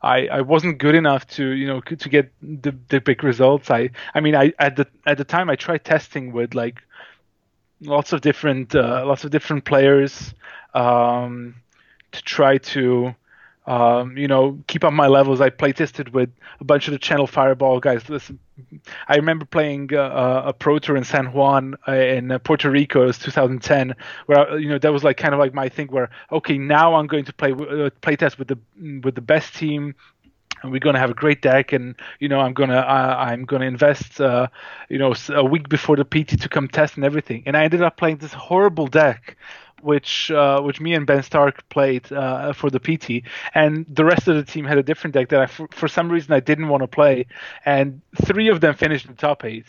[0.00, 3.70] I, I wasn't good enough to you know to get the, the big results.
[3.70, 6.82] I I mean I at the at the time I tried testing with like
[7.80, 10.34] lots of different uh, lots of different players
[10.74, 11.56] um,
[12.12, 13.14] to try to
[13.68, 15.42] um, you know, keep up my levels.
[15.42, 18.08] I play tested with a bunch of the Channel Fireball guys.
[18.08, 18.38] Listen,
[19.06, 22.70] I remember playing uh, uh a Pro Tour in San Juan uh, in uh, Puerto
[22.70, 23.02] Rico.
[23.02, 23.94] It was 2010,
[24.24, 25.88] where you know that was like kind of like my thing.
[25.88, 28.58] Where okay, now I'm going to play uh, play test with the
[29.04, 29.94] with the best team
[30.62, 33.64] and we're gonna have a great deck and you know i'm gonna uh, i'm gonna
[33.64, 34.48] invest uh,
[34.88, 37.80] you know a week before the pt to come test and everything and i ended
[37.82, 39.36] up playing this horrible deck
[39.82, 44.28] which uh, which me and Ben Stark played uh, for the PT, and the rest
[44.28, 46.68] of the team had a different deck that I, for, for some reason I didn't
[46.68, 47.26] want to play,
[47.64, 49.66] and three of them finished in the top eight.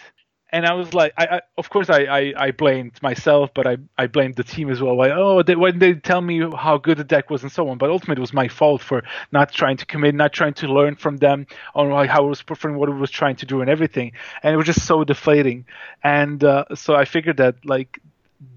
[0.52, 3.78] And I was like, I, I of course I, I, I, blamed myself, but I,
[4.00, 4.98] I blamed the team as well.
[4.98, 7.78] Like, oh, they, when they tell me how good the deck was and so on,
[7.78, 10.96] but ultimately it was my fault for not trying to commit, not trying to learn
[10.96, 11.46] from them
[11.76, 14.14] on like how it was performing, what it was trying to do, and everything.
[14.42, 15.66] And it was just so deflating.
[16.04, 18.00] And uh, so I figured that like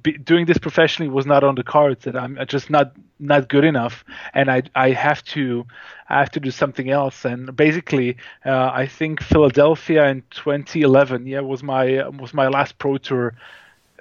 [0.03, 3.65] be, doing this professionally was not on the cards that I'm just not not good
[3.65, 4.05] enough
[4.35, 5.67] and I I have to
[6.09, 7.25] I have to do something else.
[7.25, 12.99] And basically uh, I think Philadelphia in 2011 yeah was my was my last pro
[12.99, 13.35] tour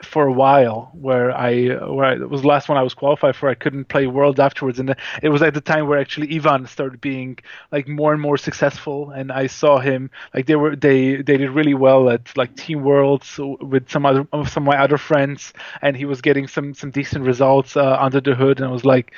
[0.04, 3.36] for a while where I where I, it was the last one I was qualified
[3.36, 3.50] for.
[3.50, 7.02] I couldn't play World afterwards, and it was at the time where actually Ivan started
[7.02, 7.38] being
[7.72, 11.50] like more and more successful, and I saw him like they were they they did
[11.52, 15.96] really well at like Team Worlds with some other some of my other friends, and
[15.96, 19.14] he was getting some some decent results uh, under the hood, and I was like,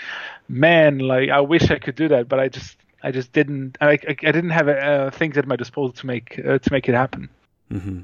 [0.47, 3.91] man, like I wish I could do that, but I just I just didn't I
[3.91, 6.95] I, I didn't have uh, things at my disposal to make uh, to make it
[6.95, 7.29] happen.
[7.71, 8.01] Mm-hmm.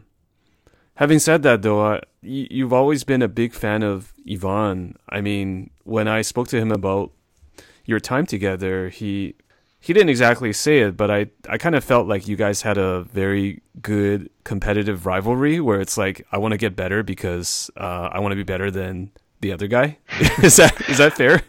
[1.00, 4.98] Having said that, though, uh, you've always been a big fan of Ivan.
[5.08, 7.14] I mean, when I spoke to him about
[7.86, 9.36] your time together, he
[9.80, 12.78] he didn't exactly say it, but I I kind of felt like you guys had
[12.78, 18.10] a very good competitive rivalry where it's like I want to get better because uh,
[18.12, 20.00] I want to be better than the other guy.
[20.44, 21.44] is that is that fair?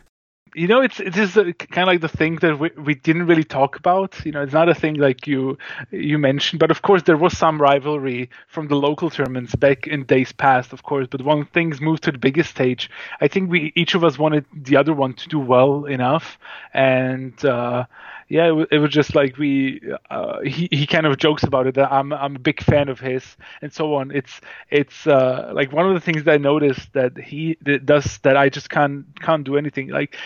[0.55, 3.45] You know it's it is kind of like the thing that we, we didn't really
[3.45, 4.25] talk about.
[4.25, 5.59] You know it's not a thing like you
[5.91, 10.05] you mentioned but of course there was some rivalry from the local tournaments back in
[10.05, 12.91] days past of course but when things moved to the biggest stage
[13.21, 16.39] i think we each of us wanted the other one to do well enough.
[16.73, 17.85] And uh
[18.31, 21.75] yeah, it, it was just like we uh, he he kind of jokes about it
[21.75, 24.13] that I'm I'm a big fan of his and so on.
[24.13, 28.37] It's it's uh, like one of the things that I noticed that he does that
[28.37, 29.89] I just can't can't do anything.
[29.89, 30.17] Like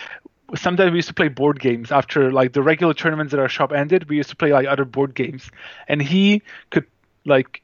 [0.55, 3.71] sometimes we used to play board games after like the regular tournaments at our shop
[3.71, 5.49] ended we used to play like other board games.
[5.87, 6.85] And he could
[7.25, 7.63] like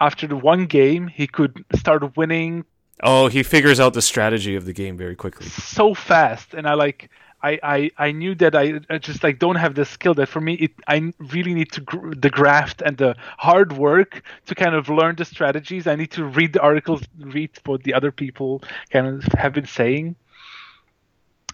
[0.00, 2.64] after the one game he could start winning.
[3.02, 5.46] Oh he figures out the strategy of the game very quickly.
[5.50, 6.54] So fast.
[6.54, 7.10] And i like
[7.42, 10.40] I, I, I knew that I, I just like don't have the skill that for
[10.40, 14.74] me it I really need to gr- the graft and the hard work to kind
[14.74, 15.86] of learn the strategies.
[15.86, 19.66] I need to read the articles, read what the other people kind of have been
[19.66, 20.16] saying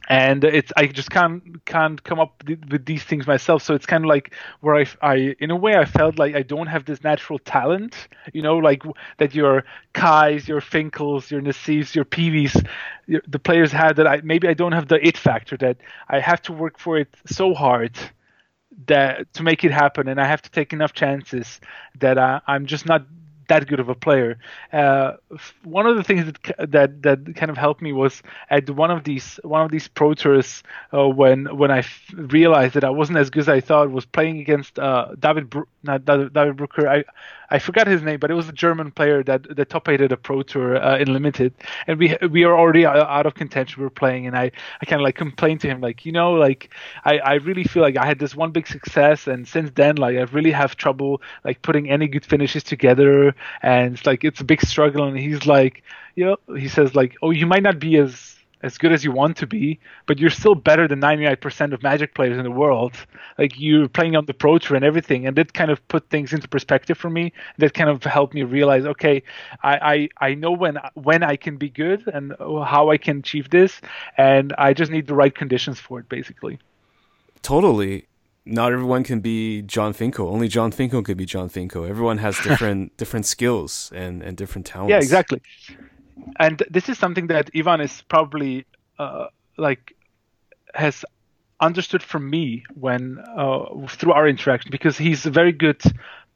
[0.08, 3.62] and it's I just can't can't come up with these things myself.
[3.62, 6.42] So it's kind of like where I, I in a way I felt like I
[6.42, 8.82] don't have this natural talent, you know, like
[9.18, 12.66] that your Kais, your Finkels, your Nassifs, your PVs,
[13.06, 15.78] the players had that I maybe I don't have the it factor that
[16.08, 17.96] I have to work for it so hard
[18.86, 21.60] that to make it happen, and I have to take enough chances
[22.00, 23.06] that I, I'm just not
[23.52, 24.38] that good of a player.
[24.72, 25.12] Uh,
[25.64, 29.04] one of the things that that that kind of helped me was at one of
[29.04, 30.62] these one of these pro tours
[30.94, 34.06] uh, when when I f- realized that I wasn't as good as I thought was
[34.06, 36.88] playing against uh, David Br- not David Brooker.
[36.88, 37.04] I
[37.50, 40.16] I forgot his name, but it was a German player that that top at a
[40.16, 41.52] pro tour uh, in limited,
[41.86, 43.80] and we we are already out of contention.
[43.80, 44.50] We were playing, and I
[44.80, 46.70] I kind of like complained to him like you know like
[47.04, 50.16] I I really feel like I had this one big success, and since then like
[50.16, 54.44] I really have trouble like putting any good finishes together, and it's like it's a
[54.44, 55.04] big struggle.
[55.04, 55.82] And he's like
[56.14, 58.32] you know he says like oh you might not be as
[58.62, 62.14] as good as you want to be, but you're still better than 99% of Magic
[62.14, 62.94] players in the world.
[63.38, 66.32] Like you're playing on the Pro Tour and everything, and that kind of put things
[66.32, 67.32] into perspective for me.
[67.58, 69.22] That kind of helped me realize, okay,
[69.62, 73.50] I I, I know when when I can be good and how I can achieve
[73.50, 73.80] this,
[74.16, 76.58] and I just need the right conditions for it, basically.
[77.42, 78.06] Totally.
[78.44, 80.28] Not everyone can be Jon Finkel.
[80.28, 81.84] Only Jon Finkel could be Jon Finkel.
[81.84, 84.90] Everyone has different different skills and, and different talents.
[84.90, 85.40] Yeah, exactly
[86.38, 88.66] and this is something that Ivan is probably
[88.98, 89.26] uh,
[89.56, 89.94] like
[90.74, 91.04] has
[91.60, 95.80] understood from me when uh, through our interaction because he's a very good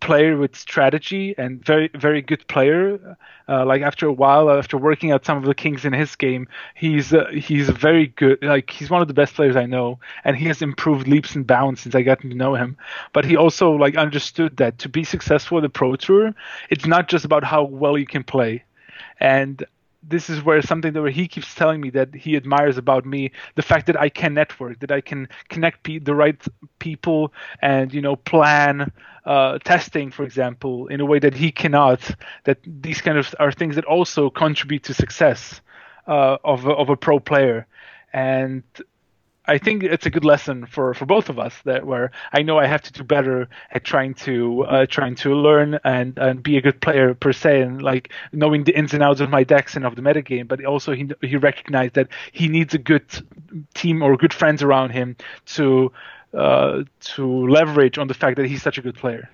[0.00, 3.16] player with strategy and very very good player.
[3.48, 6.48] Uh, like after a while, after working out some of the kings in his game,
[6.74, 8.38] he's uh, he's very good.
[8.42, 11.46] Like he's one of the best players I know, and he has improved leaps and
[11.46, 12.76] bounds since I got to know him.
[13.12, 16.34] But he also like understood that to be successful in the pro tour,
[16.70, 18.64] it's not just about how well you can play.
[19.20, 19.64] And
[20.08, 23.32] this is where something that where he keeps telling me that he admires about me
[23.54, 26.40] the fact that I can network, that I can connect pe- the right
[26.78, 27.32] people
[27.62, 28.92] and you know plan
[29.24, 32.00] uh, testing, for example, in a way that he cannot.
[32.44, 35.60] That these kind of are things that also contribute to success
[36.06, 37.66] uh, of of a pro player,
[38.12, 38.62] and
[39.46, 42.58] I think it's a good lesson for, for both of us that where I know
[42.58, 46.56] I have to do better at trying to uh, trying to learn and, and be
[46.56, 49.76] a good player per se and like knowing the ins and outs of my decks
[49.76, 50.48] and of the metagame.
[50.48, 53.04] But also he he recognized that he needs a good
[53.74, 55.16] team or good friends around him
[55.46, 55.92] to
[56.34, 59.30] uh, to leverage on the fact that he's such a good player.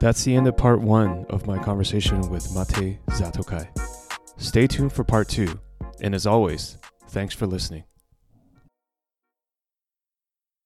[0.00, 3.68] That's the end of part one of my conversation with Matej Zatlkaj.
[4.36, 5.58] Stay tuned for part two,
[6.00, 6.78] and as always,
[7.08, 7.82] thanks for listening.